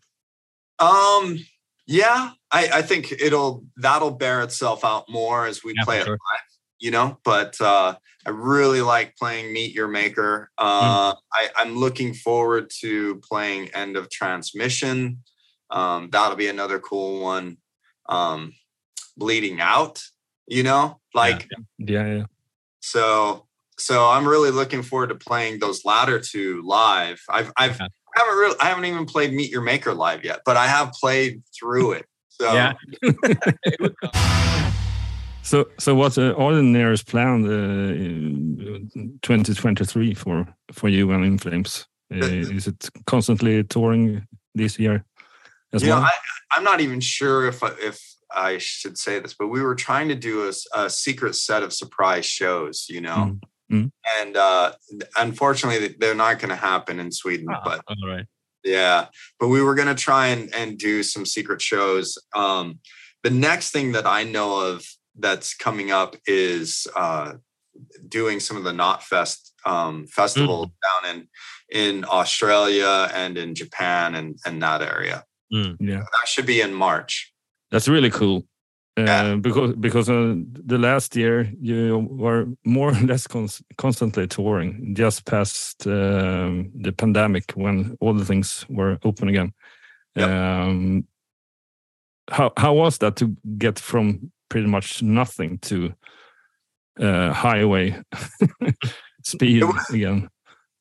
Um 0.79 1.39
yeah 1.87 2.31
i 2.51 2.69
i 2.75 2.83
think 2.83 3.13
it'll 3.13 3.65
that'll 3.77 4.11
bear 4.11 4.43
itself 4.43 4.85
out 4.85 5.05
more 5.09 5.47
as 5.47 5.63
we 5.63 5.75
Yeah, 5.77 5.85
play 5.85 5.99
it 5.99 6.05
sure. 6.05 6.13
live 6.13 6.41
you 6.81 6.91
know 6.91 7.19
but 7.25 7.61
uh 7.61 7.95
i 8.27 8.31
really 8.31 8.81
like 8.81 9.17
playing 9.17 9.53
meet 9.53 9.75
your 9.75 9.89
maker 9.89 10.51
uh 10.59 11.13
Mm. 11.13 11.17
I, 11.33 11.49
i'm 11.57 11.77
looking 11.77 12.15
forward 12.15 12.71
to 12.81 13.17
playing 13.17 13.69
end 13.75 13.97
of 13.97 14.11
transmission 14.11 15.23
um 15.71 16.09
that'll 16.11 16.37
be 16.37 16.49
another 16.49 16.79
cool 16.79 17.21
one 17.21 17.59
um 18.09 18.53
bleeding 19.17 19.61
out 19.61 20.03
you 20.47 20.63
know 20.63 21.01
like 21.15 21.49
Yeah, 21.79 22.07
yeah. 22.07 22.25
so 22.81 23.47
so 23.79 24.07
i'm 24.09 24.27
really 24.27 24.51
looking 24.51 24.83
forward 24.83 25.09
to 25.09 25.15
playing 25.15 25.59
those 25.61 25.85
latter 25.85 26.19
two 26.19 26.63
live 26.63 27.21
i've 27.29 27.53
i've 27.57 27.79
Yeah. 27.81 27.89
I 28.17 28.21
haven't 28.21 28.39
really 28.39 28.57
i 28.61 28.67
haven't 28.67 28.85
even 28.85 29.07
played 29.07 29.33
meet 29.33 29.51
your 29.51 29.63
maker 29.63 29.93
live 29.95 30.25
yet 30.25 30.41
but 30.45 30.57
i 30.57 30.67
have 30.67 30.93
played 30.93 31.43
through 31.59 31.93
it 31.93 32.07
so 32.29 32.53
Yeah. 32.55 32.73
So, 35.43 35.67
so 35.79 35.95
what 35.95 36.17
uh, 36.17 36.33
are 36.39 36.55
the 36.55 36.63
nearest 36.63 37.07
plan 37.07 37.45
uh, 37.45 37.93
in 37.93 39.19
2023 39.21 40.15
for 40.15 40.47
for 40.73 40.89
you 40.89 41.11
and 41.13 41.23
In 41.25 41.39
Flames? 41.39 41.87
Uh, 42.11 42.25
is 42.57 42.67
it 42.67 42.89
constantly 43.07 43.63
touring 43.63 44.27
this 44.55 44.79
year 44.79 45.05
as 45.75 45.83
you 45.83 45.91
well? 45.91 46.03
I, 46.03 46.13
I'm 46.53 46.65
not 46.65 46.81
even 46.81 47.01
sure 47.01 47.47
if 47.47 47.63
I- 47.63 47.77
if 47.79 48.01
I 48.35 48.59
should 48.59 48.97
say 48.97 49.21
this, 49.21 49.35
but 49.35 49.49
we 49.49 49.61
were 49.61 49.75
trying 49.75 50.09
to 50.09 50.15
do 50.15 50.51
a 50.75 50.89
secret 50.89 51.35
set 51.37 51.63
of 51.63 51.73
surprise 51.73 52.25
shows, 52.27 52.87
you 52.89 53.01
know, 53.03 53.17
Mm, 53.17 53.41
mm. 53.71 53.91
and 54.19 54.37
uh, 54.37 54.73
unfortunately, 55.17 55.97
they're 55.99 56.15
not 56.15 56.39
going 56.39 56.51
to 56.51 56.57
happen 56.57 57.01
in 57.01 57.11
Sweden. 57.13 57.47
Ah, 57.51 57.63
But 57.65 57.81
all 57.89 58.09
right. 58.09 58.27
yeah, 58.65 59.07
but 59.39 59.49
we 59.49 59.63
were 59.63 59.75
going 59.75 59.89
to 59.89 59.95
try 59.95 60.29
and 60.29 60.55
and 60.55 60.79
do 60.79 61.03
some 61.03 61.27
secret 61.27 61.61
shows. 61.61 62.19
Um, 62.35 62.81
the 63.23 63.31
next 63.31 63.71
thing 63.71 63.93
that 63.93 64.07
I 64.07 64.25
know 64.25 64.61
of 64.73 64.85
that's 65.19 65.55
coming 65.55 65.91
up 65.91 66.17
is 66.27 66.87
uh, 66.95 67.35
doing 68.09 68.41
some 68.41 68.57
of 68.57 68.65
the 68.65 68.73
Knotfest 68.73 69.53
um, 69.65 70.07
festivals 70.07 70.69
down 70.83 71.17
in 71.17 71.29
in 71.71 72.05
Australia 72.05 73.11
and 73.15 73.39
in 73.39 73.55
Japan 73.55 74.15
and 74.15 74.39
and 74.45 74.63
that 74.63 74.83
area. 74.83 75.25
Yeah, 75.51 75.99
That 76.01 76.27
should 76.27 76.47
be 76.47 76.61
in 76.61 76.75
March. 76.75 77.33
that's 77.71 77.89
really 77.89 78.11
cool. 78.11 78.47
Uh, 78.97 79.03
Yeah. 79.03 79.35
Because 79.37 79.75
because 79.77 80.09
uh, 80.09 80.37
the 80.67 80.79
last 80.79 81.17
year 81.17 81.51
you 81.61 81.99
were 82.11 82.47
more 82.65 82.91
or 82.91 83.01
less 83.07 83.27
cons 83.27 83.63
constantly 83.77 84.27
touring, 84.27 84.95
just 84.95 85.25
past 85.25 85.87
um, 85.87 86.71
the 86.83 86.93
pandemic 86.93 87.53
when 87.57 87.97
all 88.01 88.15
the 88.15 88.25
things 88.25 88.65
were 88.69 88.99
open 89.03 89.29
again. 89.29 89.53
Yep. 90.17 90.29
Um, 90.29 91.05
how 92.31 92.53
how 92.57 92.75
was 92.75 92.99
that 92.99 93.17
to 93.17 93.37
get 93.59 93.79
from 93.81 94.31
pretty 94.49 94.69
much 94.69 95.03
nothing 95.03 95.59
to 95.59 95.93
uh, 97.01 97.33
highway 97.33 98.01
speed 99.25 99.63
It 99.63 99.67
was- 99.67 99.91
again? 99.91 100.29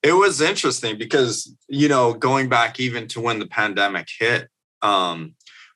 It 0.03 0.13
was 0.13 0.41
interesting 0.41 0.97
because 0.97 1.55
you 1.69 1.87
know 1.87 2.13
going 2.13 2.49
back 2.49 2.79
even 2.79 3.07
to 3.07 3.21
when 3.21 3.39
the 3.39 3.47
pandemic 3.47 4.07
hit, 4.19 4.49
um, 4.81 5.33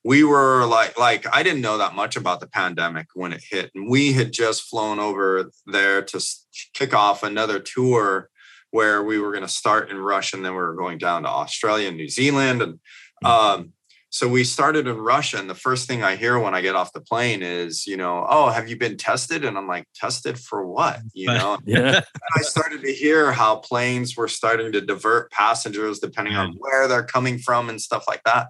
we 0.07 0.23
were 0.23 0.65
like 0.65 0.97
like 0.97 1.25
I 1.35 1.43
didn't 1.43 1.59
know 1.59 1.79
that 1.79 1.93
much 1.93 2.15
about 2.15 2.39
the 2.39 2.47
pandemic 2.47 3.07
when 3.13 3.33
it 3.33 3.43
hit, 3.43 3.71
and 3.75 3.89
we 3.89 4.13
had 4.13 4.31
just 4.31 4.61
flown 4.61 4.99
over 4.99 5.51
there 5.65 6.01
to 6.01 6.25
kick 6.73 6.93
off 6.93 7.23
another 7.23 7.59
tour 7.59 8.29
where 8.71 9.03
we 9.03 9.19
were 9.19 9.31
going 9.31 9.43
to 9.43 9.49
start 9.49 9.91
in 9.91 9.97
Russia 9.97 10.37
and 10.37 10.45
then 10.45 10.53
we 10.53 10.59
were 10.59 10.75
going 10.75 10.97
down 10.97 11.23
to 11.23 11.29
Australia 11.29 11.89
and 11.89 11.97
New 11.97 12.07
Zealand 12.07 12.61
and 12.61 12.79
um, 13.25 13.73
so 14.09 14.29
we 14.29 14.45
started 14.45 14.87
in 14.87 14.95
Russia 14.95 15.39
and 15.39 15.49
the 15.49 15.55
first 15.55 15.89
thing 15.89 16.03
I 16.03 16.15
hear 16.15 16.39
when 16.39 16.55
I 16.55 16.61
get 16.61 16.77
off 16.77 16.93
the 16.93 17.01
plane 17.01 17.43
is 17.43 17.85
you 17.85 17.97
know 17.97 18.25
oh 18.29 18.47
have 18.49 18.69
you 18.69 18.77
been 18.77 18.95
tested? 18.95 19.43
And 19.43 19.57
I'm 19.57 19.67
like 19.67 19.87
tested 19.93 20.39
for 20.39 20.65
what? 20.65 21.01
You 21.13 21.27
know? 21.27 21.57
Yeah, 21.65 21.99
I 22.33 22.43
started 22.43 22.81
to 22.83 22.93
hear 22.93 23.33
how 23.33 23.57
planes 23.57 24.15
were 24.15 24.29
starting 24.29 24.71
to 24.71 24.79
divert 24.79 25.31
passengers 25.31 25.99
depending 25.99 26.35
on 26.35 26.53
where 26.59 26.87
they're 26.87 27.03
coming 27.03 27.39
from 27.39 27.67
and 27.67 27.81
stuff 27.81 28.05
like 28.07 28.23
that. 28.23 28.47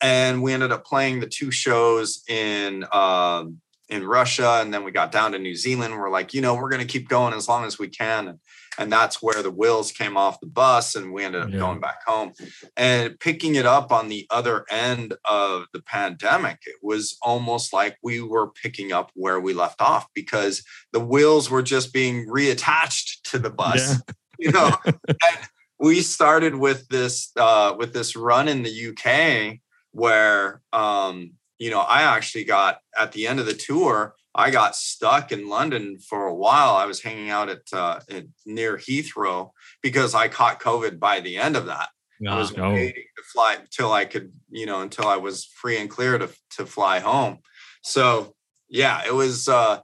And 0.00 0.42
we 0.42 0.52
ended 0.52 0.72
up 0.72 0.84
playing 0.84 1.20
the 1.20 1.26
two 1.26 1.50
shows 1.50 2.22
in 2.28 2.84
um, 2.92 3.60
in 3.88 4.06
Russia, 4.06 4.60
and 4.62 4.72
then 4.72 4.84
we 4.84 4.90
got 4.90 5.10
down 5.10 5.32
to 5.32 5.38
New 5.38 5.54
Zealand. 5.56 5.94
We're 5.94 6.10
like, 6.10 6.34
you 6.34 6.40
know, 6.40 6.54
we're 6.54 6.68
going 6.68 6.86
to 6.86 6.92
keep 6.92 7.08
going 7.08 7.32
as 7.34 7.48
long 7.48 7.64
as 7.64 7.78
we 7.78 7.88
can, 7.88 8.28
and 8.28 8.38
and 8.78 8.92
that's 8.92 9.20
where 9.20 9.42
the 9.42 9.50
wheels 9.50 9.90
came 9.90 10.16
off 10.16 10.38
the 10.38 10.46
bus, 10.46 10.94
and 10.94 11.12
we 11.12 11.24
ended 11.24 11.42
up 11.42 11.50
Yeah. 11.50 11.58
going 11.58 11.80
back 11.80 12.04
home. 12.06 12.32
And 12.76 13.18
picking 13.18 13.56
it 13.56 13.66
up 13.66 13.90
on 13.90 14.08
the 14.08 14.24
other 14.30 14.64
end 14.70 15.14
of 15.24 15.64
the 15.72 15.82
pandemic, 15.82 16.58
it 16.64 16.76
was 16.80 17.16
almost 17.20 17.72
like 17.72 17.96
we 18.04 18.20
were 18.20 18.50
picking 18.52 18.92
up 18.92 19.10
where 19.14 19.40
we 19.40 19.52
left 19.52 19.80
off 19.80 20.06
because 20.14 20.62
the 20.92 21.00
wheels 21.00 21.50
were 21.50 21.62
just 21.62 21.92
being 21.92 22.28
reattached 22.28 23.22
to 23.24 23.38
the 23.38 23.50
bus. 23.50 23.94
Yeah. 23.94 23.96
You 24.40 24.52
know, 24.52 24.70
and 24.86 25.38
we 25.80 26.00
started 26.00 26.54
with 26.54 26.86
this 26.86 27.32
uh, 27.36 27.74
with 27.76 27.92
this 27.92 28.14
run 28.14 28.46
in 28.46 28.62
the 28.62 28.70
UK 28.90 29.58
where 29.92 30.60
um, 30.72 31.32
you 31.58 31.70
know 31.70 31.80
I 31.80 32.02
actually 32.02 32.44
got 32.44 32.78
at 32.98 33.12
the 33.12 33.26
end 33.26 33.40
of 33.40 33.46
the 33.46 33.54
tour 33.54 34.14
I 34.34 34.50
got 34.50 34.76
stuck 34.76 35.32
in 35.32 35.48
London 35.48 35.98
for 35.98 36.26
a 36.26 36.34
while. 36.34 36.76
I 36.76 36.84
was 36.86 37.02
hanging 37.02 37.28
out 37.28 37.48
at, 37.48 37.62
uh, 37.72 37.98
at 38.08 38.26
near 38.46 38.76
Heathrow 38.76 39.50
because 39.82 40.14
I 40.14 40.28
caught 40.28 40.60
COVID 40.60 41.00
by 41.00 41.18
the 41.18 41.38
end 41.38 41.56
of 41.56 41.66
that. 41.66 41.88
I 42.28 42.38
was 42.38 42.56
Oh. 42.56 42.72
waiting 42.72 43.04
to 43.16 43.22
fly 43.32 43.54
until 43.54 43.92
I 43.92 44.04
could, 44.04 44.32
you 44.50 44.66
know, 44.66 44.80
until 44.82 45.06
I 45.08 45.16
was 45.16 45.44
free 45.44 45.78
and 45.80 45.90
clear 45.90 46.18
to 46.18 46.28
to 46.56 46.66
fly 46.66 46.98
home. 47.00 47.38
So 47.82 48.34
yeah, 48.68 49.02
it 49.06 49.14
was 49.14 49.48
uh 49.48 49.80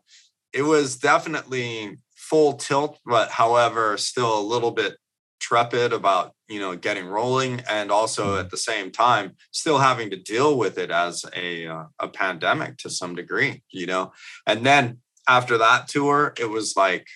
it 0.52 0.62
was 0.62 0.96
definitely 0.98 1.98
full 2.14 2.54
tilt, 2.54 2.98
but 3.04 3.30
however, 3.30 3.96
still 3.96 4.38
a 4.38 4.40
little 4.40 4.70
bit 4.70 4.96
trepid 5.40 5.92
about 5.92 6.33
you 6.48 6.60
know 6.60 6.76
getting 6.76 7.06
rolling 7.06 7.62
and 7.70 7.90
also 7.90 8.38
at 8.38 8.50
the 8.50 8.56
same 8.56 8.90
time 8.90 9.32
still 9.50 9.78
having 9.78 10.10
to 10.10 10.16
deal 10.16 10.58
with 10.58 10.78
it 10.78 10.90
as 10.90 11.24
a 11.34 11.66
uh, 11.66 11.84
a 12.00 12.08
pandemic 12.08 12.76
to 12.78 12.90
some 12.90 13.14
degree 13.14 13.62
you 13.70 13.86
know? 13.86 14.12
And 14.46 14.64
then 14.64 14.98
after 15.28 15.58
that 15.58 15.88
tour 15.88 16.34
it 16.38 16.48
was 16.50 16.76
like 16.76 17.06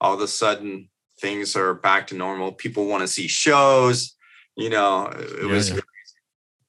all 0.00 0.14
of 0.14 0.20
a 0.20 0.28
sudden 0.28 0.88
things 1.20 1.56
are 1.56 1.72
back 1.74 2.08
to 2.08 2.14
normal. 2.14 2.52
People 2.52 2.86
want 2.86 3.02
to 3.02 3.08
see 3.08 3.28
shows 3.28 4.16
you 4.56 4.70
know? 4.70 5.06
It 5.06 5.42
Yeah, 5.42 5.52
was 5.52 5.70
yeah. 5.70 5.80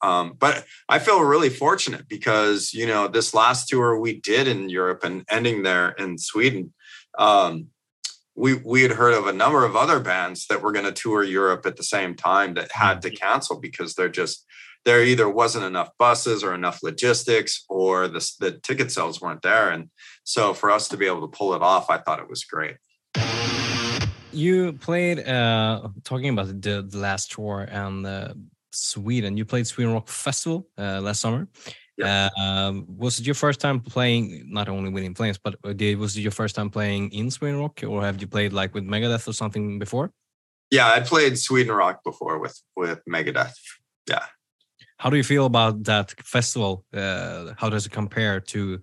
um 0.03 0.35
but 0.37 0.63
i 0.89 0.99
feel 0.99 1.21
really 1.21 1.49
fortunate 1.49 2.07
because 2.07 2.71
you 2.73 2.85
know 2.85 3.07
this 3.07 3.33
last 3.33 3.67
tour 3.67 3.99
we 3.99 4.19
did 4.21 4.47
in 4.47 4.69
europe 4.69 5.03
and 5.03 5.23
ending 5.29 5.63
there 5.63 5.89
in 5.97 6.17
sweden 6.19 6.71
um 7.17 7.67
we 8.37 8.53
we 8.53 8.83
had 8.83 8.91
heard 8.91 9.13
of 9.13 9.27
a 9.27 9.33
number 9.33 9.65
of 9.65 9.75
other 9.75 9.99
bands 9.99 10.45
that 10.47 10.61
were 10.61 10.71
going 10.71 10.85
to 10.85 10.91
tour 10.91 11.23
europe 11.23 11.65
at 11.65 11.75
the 11.75 11.83
same 11.83 12.15
time 12.15 12.53
that 12.53 12.71
had 12.71 13.01
to 13.01 13.09
cancel 13.09 13.59
because 13.59 13.95
they're 13.95 14.07
just 14.07 14.45
there 14.85 15.03
either 15.03 15.27
wasn't 15.27 15.65
enough 15.65 15.89
buses 15.97 16.43
or 16.43 16.53
enough 16.53 16.81
logistics 16.81 17.65
or 17.67 18.07
the, 18.07 18.31
the 18.39 18.51
ticket 18.51 18.91
sales 18.91 19.19
weren't 19.19 19.41
there 19.41 19.69
and 19.69 19.89
so 20.23 20.53
for 20.53 20.71
us 20.71 20.87
to 20.87 20.97
be 20.97 21.07
able 21.07 21.21
to 21.21 21.37
pull 21.37 21.53
it 21.53 21.61
off 21.61 21.89
i 21.89 21.97
thought 21.97 22.19
it 22.19 22.29
was 22.29 22.43
great 22.43 22.77
You 24.33 24.73
played, 24.73 25.19
uh, 25.27 25.89
talking 26.03 26.29
about 26.29 26.61
the, 26.61 26.85
the 26.87 26.97
last 26.97 27.31
tour 27.31 27.65
and 27.71 28.05
uh, 28.05 28.33
Sweden. 28.71 29.35
You 29.35 29.45
played 29.45 29.65
Sweden 29.65 29.93
Rock 29.93 30.09
Festival 30.09 30.67
uh, 30.77 31.01
last 31.01 31.21
summer. 31.21 31.47
Um, 32.05 32.85
was 32.97 33.19
it 33.19 33.25
your 33.25 33.35
first 33.35 33.59
time 33.59 33.79
playing 33.79 34.51
not 34.51 34.69
only 34.69 34.89
with 34.89 35.03
In 35.03 35.15
Flames, 35.15 35.37
but 35.37 35.55
uh, 35.63 35.73
did, 35.73 35.97
was 35.97 36.15
it 36.15 36.21
your 36.21 36.31
first 36.31 36.55
time 36.55 36.69
playing 36.69 37.11
in 37.11 37.31
Sweden 37.31 37.59
Rock, 37.59 37.81
or 37.83 38.03
have 38.03 38.21
you 38.21 38.27
played 38.27 38.53
like 38.53 38.73
with 38.73 38.83
Megadeth 38.85 39.27
or 39.27 39.33
something 39.33 39.79
before? 39.79 40.11
yeah 40.69 40.91
i 40.91 40.99
played 40.99 41.39
sweden 41.39 41.73
rock 41.73 42.03
before 42.03 42.39
with 42.39 42.61
with 42.75 42.99
megadeth 43.09 43.55
Yeah. 44.09 44.25
How 44.99 45.09
do 45.09 45.17
you 45.17 45.23
feel 45.23 45.45
about 45.45 45.83
that 45.83 46.11
festival? 46.23 46.83
Uh, 46.93 47.53
how 47.57 47.69
does 47.69 47.85
it 47.85 47.91
compare 47.91 48.39
to 48.53 48.81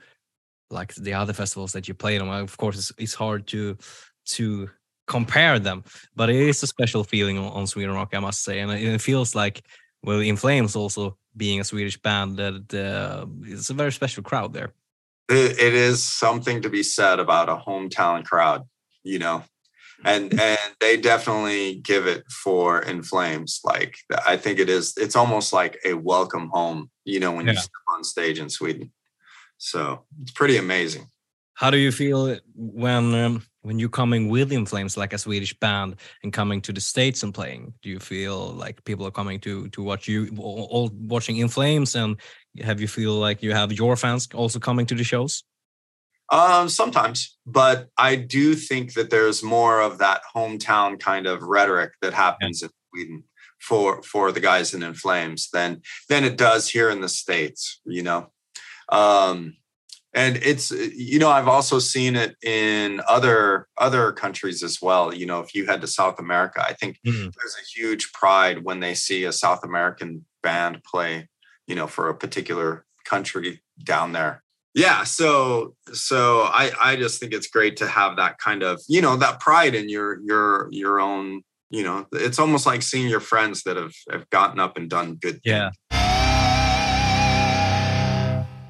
like 0.70 0.94
the 0.94 1.14
other 1.14 1.32
festivals 1.32 1.72
that 1.72 1.88
you 1.88 1.94
played 1.94 2.20
on? 2.20 2.28
Well, 2.28 2.42
Of 2.42 2.56
course, 2.56 2.78
it's, 2.78 2.92
it's 2.98 3.14
hard 3.14 3.46
to 3.48 3.76
to 4.36 4.68
compare 5.06 5.58
them, 5.58 5.82
but 6.16 6.30
it 6.30 6.36
is 6.36 6.62
a 6.62 6.66
special 6.66 7.04
feeling 7.04 7.36
on, 7.38 7.52
on 7.52 7.66
Sweden 7.66 7.94
Rock, 7.94 8.14
I 8.14 8.20
must 8.20 8.42
say, 8.42 8.60
and 8.60 8.70
it, 8.70 8.82
it 8.82 9.00
feels 9.00 9.34
like 9.34 9.62
well, 10.04 10.20
In 10.20 10.36
Flames 10.36 10.76
also 10.76 11.16
being 11.36 11.60
a 11.60 11.64
Swedish 11.64 12.00
band, 12.00 12.36
that 12.36 12.74
uh, 12.74 13.26
it's 13.42 13.70
a 13.70 13.74
very 13.74 13.92
special 13.92 14.22
crowd 14.22 14.52
there. 14.52 14.72
it, 15.28 15.74
is 15.74 16.02
something 16.02 16.62
to 16.62 16.68
be 16.68 16.82
said 16.82 17.18
about 17.18 17.48
a 17.48 17.56
hometown 17.56 18.22
crowd 18.24 18.62
you 19.02 19.18
know 19.18 19.42
and 20.04 20.24
and 20.48 20.70
they 20.80 20.96
definitely 20.98 21.76
give 21.90 22.06
it 22.06 22.22
for 22.44 22.82
in 22.90 23.02
flames 23.02 23.60
like 23.64 23.92
i 24.32 24.36
think 24.36 24.58
it 24.58 24.68
is 24.68 24.92
it's 25.04 25.16
almost 25.16 25.52
like 25.52 25.74
a 25.84 25.94
welcome 25.94 26.48
home 26.52 26.90
you 27.04 27.18
know 27.20 27.32
when 27.36 27.46
you 27.46 27.52
Yeah. 27.54 27.60
step 27.68 27.86
on 27.94 28.04
stage 28.04 28.38
in 28.38 28.50
sweden 28.50 28.92
so 29.56 30.04
it's 30.22 30.32
pretty 30.40 30.56
amazing 30.58 31.04
How 31.60 31.70
do 31.70 31.78
you 31.78 31.92
feel 31.92 32.36
when 32.54 33.14
um, 33.14 33.42
when 33.64 33.78
you're 33.78 33.88
coming 33.88 34.28
with 34.28 34.52
In 34.52 34.66
Flames, 34.66 34.96
like 34.96 35.12
a 35.14 35.18
Swedish 35.18 35.58
band, 35.58 35.96
and 36.22 36.32
coming 36.32 36.60
to 36.62 36.72
the 36.72 36.80
states 36.80 37.22
and 37.22 37.32
playing? 37.32 37.72
Do 37.82 37.88
you 37.88 37.98
feel 37.98 38.50
like 38.52 38.84
people 38.84 39.06
are 39.06 39.10
coming 39.10 39.40
to 39.40 39.68
to 39.68 39.82
watch 39.82 40.06
you, 40.06 40.28
all 40.38 40.90
watching 40.92 41.38
In 41.38 41.48
Flames, 41.48 41.96
and 41.96 42.16
have 42.60 42.80
you 42.80 42.88
feel 42.88 43.14
like 43.14 43.42
you 43.42 43.52
have 43.52 43.72
your 43.72 43.96
fans 43.96 44.28
also 44.34 44.58
coming 44.58 44.86
to 44.86 44.94
the 44.94 45.04
shows? 45.04 45.44
Um, 46.30 46.68
sometimes, 46.68 47.36
but 47.46 47.88
I 47.98 48.16
do 48.16 48.54
think 48.54 48.94
that 48.94 49.10
there's 49.10 49.42
more 49.42 49.80
of 49.80 49.98
that 49.98 50.22
hometown 50.34 50.98
kind 51.00 51.26
of 51.26 51.42
rhetoric 51.42 51.92
that 52.00 52.14
happens 52.14 52.62
in 52.62 52.70
Sweden 52.90 53.24
for 53.60 54.02
for 54.02 54.30
the 54.30 54.40
guys 54.40 54.74
in 54.74 54.82
In 54.82 54.94
Flames 54.94 55.48
than 55.52 55.80
than 56.08 56.24
it 56.24 56.36
does 56.36 56.68
here 56.68 56.90
in 56.90 57.00
the 57.00 57.08
states. 57.08 57.80
You 57.86 58.02
know, 58.02 58.32
um, 58.90 59.56
and 60.14 60.36
it's 60.38 60.70
you 60.70 61.18
know 61.18 61.28
I've 61.30 61.48
also 61.48 61.78
seen 61.78 62.16
it 62.16 62.36
in 62.42 63.00
other 63.08 63.66
other 63.78 64.12
countries 64.12 64.62
as 64.62 64.80
well. 64.80 65.12
You 65.14 65.26
know, 65.26 65.40
if 65.40 65.54
you 65.54 65.66
head 65.66 65.80
to 65.80 65.86
South 65.86 66.18
America, 66.18 66.64
I 66.64 66.72
think 66.72 66.98
Mhm. 67.06 67.32
there's 67.36 67.56
a 67.60 67.64
huge 67.80 68.12
pride 68.12 68.64
when 68.64 68.80
they 68.80 68.94
see 68.94 69.24
a 69.24 69.32
South 69.32 69.64
American 69.64 70.24
band 70.42 70.82
play. 70.84 71.28
You 71.66 71.74
know, 71.74 71.86
for 71.86 72.08
a 72.10 72.14
particular 72.14 72.84
country 73.04 73.62
down 73.84 74.12
there 74.12 74.42
yeah 74.76 75.04
so 75.04 75.74
so 75.92 76.42
i 76.62 76.70
i 76.80 76.96
just 76.96 77.20
think 77.20 77.32
it's 77.32 77.46
great 77.46 77.76
to 77.76 77.86
have 77.86 78.16
that 78.16 78.38
kind 78.38 78.62
of 78.62 78.80
you 78.88 79.00
know 79.00 79.14
that 79.16 79.38
pride 79.40 79.74
in 79.74 79.88
your 79.88 80.18
your 80.22 80.68
your 80.72 81.00
own 81.00 81.42
you 81.70 81.82
know 81.84 82.06
it's 82.12 82.38
almost 82.38 82.64
like 82.66 82.82
seeing 82.82 83.06
your 83.08 83.20
friends 83.20 83.62
that 83.62 83.76
have 83.76 83.92
have 84.10 84.28
gotten 84.30 84.58
up 84.58 84.76
and 84.78 84.88
done 84.90 85.14
good 85.16 85.38
Yeah. 85.44 85.70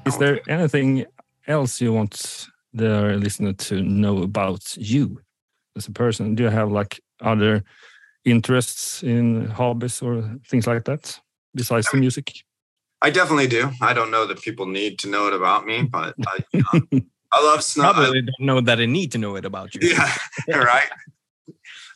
Is 0.05 0.17
there 0.19 0.39
anything 0.47 1.05
else 1.47 1.81
you 1.81 1.93
want 1.93 2.47
the 2.73 3.17
listener 3.17 3.53
to 3.53 3.81
know 3.81 4.23
about 4.23 4.75
you 4.77 5.21
as 5.75 5.87
a 5.87 5.91
person? 5.91 6.35
Do 6.35 6.43
you 6.43 6.49
have 6.49 6.71
like 6.71 6.99
other 7.21 7.63
interests 8.25 9.03
in 9.03 9.45
hobbies 9.47 10.01
or 10.01 10.37
things 10.47 10.67
like 10.67 10.83
that 10.85 11.19
besides 11.53 11.87
the 11.91 11.97
music? 11.97 12.33
i 13.01 13.09
definitely 13.09 13.45
do 13.47 13.69
i 13.81 13.93
don't 13.93 14.09
know 14.09 14.25
that 14.25 14.41
people 14.41 14.65
need 14.65 14.97
to 14.97 15.07
know 15.09 15.27
it 15.27 15.33
about 15.33 15.65
me 15.65 15.83
but 15.91 16.15
i 16.27 16.39
you 16.53 16.63
know, 16.73 17.01
i 17.33 17.43
love 17.43 17.61
snow 17.61 17.83
I- 17.89 17.93
Probably 17.93 18.21
don't 18.21 18.39
know 18.39 18.61
that 18.61 18.75
they 18.77 18.87
need 18.87 19.11
to 19.11 19.17
know 19.17 19.35
it 19.35 19.45
about 19.45 19.75
you. 19.75 19.81
yeah 19.89 20.17
right 20.57 20.89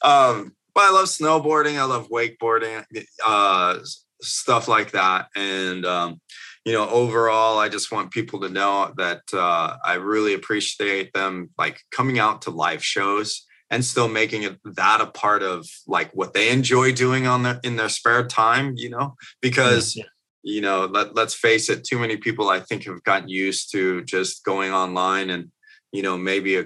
um 0.04 0.54
but 0.76 0.82
i 0.84 0.92
love 0.92 1.06
snowboarding 1.06 1.80
i 1.80 1.84
love 1.86 2.10
wakeboarding 2.10 2.86
uh 3.26 3.80
stuff 4.22 4.68
like 4.68 4.92
that 4.92 5.30
and 5.36 5.86
um 5.86 6.20
you 6.66 6.74
know 6.74 6.88
overall 6.90 7.58
i 7.60 7.70
just 7.70 7.92
want 7.92 8.12
people 8.12 8.40
to 8.40 8.50
know 8.50 8.92
that 8.98 9.22
uh 9.34 9.76
i 9.86 9.94
really 9.94 10.34
appreciate 10.34 11.12
them 11.14 11.50
like 11.58 11.82
coming 11.92 12.20
out 12.20 12.42
to 12.42 12.50
live 12.52 12.84
shows 12.84 13.46
and 13.70 13.86
still 13.86 14.08
making 14.08 14.44
it 14.44 14.58
that 14.66 15.00
a 15.00 15.06
part 15.08 15.44
of 15.44 15.66
like 15.88 16.12
what 16.14 16.34
they 16.34 16.50
enjoy 16.50 16.92
doing 16.92 17.28
on 17.28 17.44
their 17.44 17.60
in 17.64 17.76
their 17.76 17.90
spare 17.90 18.26
time 18.26 18.74
you 18.76 18.90
know? 18.90 19.16
Because 19.42 19.96
Yeah. 19.96 20.06
you 20.44 20.62
know 20.62 20.86
let, 20.86 21.16
let's 21.16 21.34
face 21.34 21.70
it 21.70 21.84
too 21.84 22.00
many 22.00 22.18
people 22.18 22.50
i 22.50 22.60
think 22.60 22.86
have 22.86 23.04
gotten 23.04 23.30
used 23.30 23.72
to 23.72 24.04
just 24.04 24.44
going 24.44 24.72
online 24.74 25.30
and 25.30 25.52
you 25.92 26.02
know 26.02 26.18
maybe 26.18 26.58
a, 26.58 26.66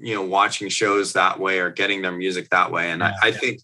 you 0.00 0.14
know 0.14 0.22
watching 0.22 0.68
shows 0.68 1.12
that 1.12 1.38
way 1.38 1.60
or 1.60 1.70
getting 1.70 2.02
their 2.02 2.12
music 2.12 2.48
that 2.50 2.72
way. 2.72 2.90
And 2.90 3.02
I, 3.02 3.14
I 3.22 3.30
think 3.30 3.60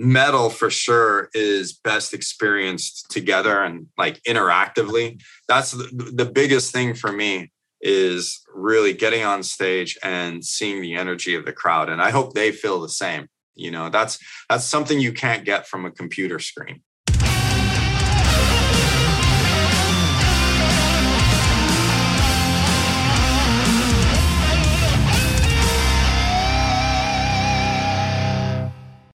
metal 0.00 0.48
for 0.48 0.70
sure 0.70 1.28
is 1.34 1.74
best 1.74 2.14
experienced 2.14 3.10
together 3.10 3.62
and 3.62 3.86
like 3.98 4.18
interactively. 4.22 5.20
That's 5.46 5.72
the, 5.72 6.10
the 6.14 6.24
biggest 6.24 6.72
thing 6.72 6.94
for 6.94 7.12
me 7.12 7.52
is 7.82 8.40
really 8.54 8.94
getting 8.94 9.24
on 9.24 9.42
stage 9.42 9.98
and 10.02 10.42
seeing 10.42 10.80
the 10.80 10.94
energy 10.94 11.34
of 11.34 11.46
the 11.46 11.52
crowd 11.52 11.88
and 11.88 12.02
i 12.02 12.10
hope 12.10 12.34
they 12.34 12.52
feel 12.52 12.80
the 12.80 12.88
same. 12.88 13.26
You 13.54 13.70
know 13.70 13.90
that's 13.90 14.18
that's 14.48 14.64
something 14.64 15.00
you 15.00 15.12
can't 15.12 15.44
get 15.44 15.66
from 15.66 15.84
a 15.84 15.90
computer 15.90 16.38
screen 16.38 16.82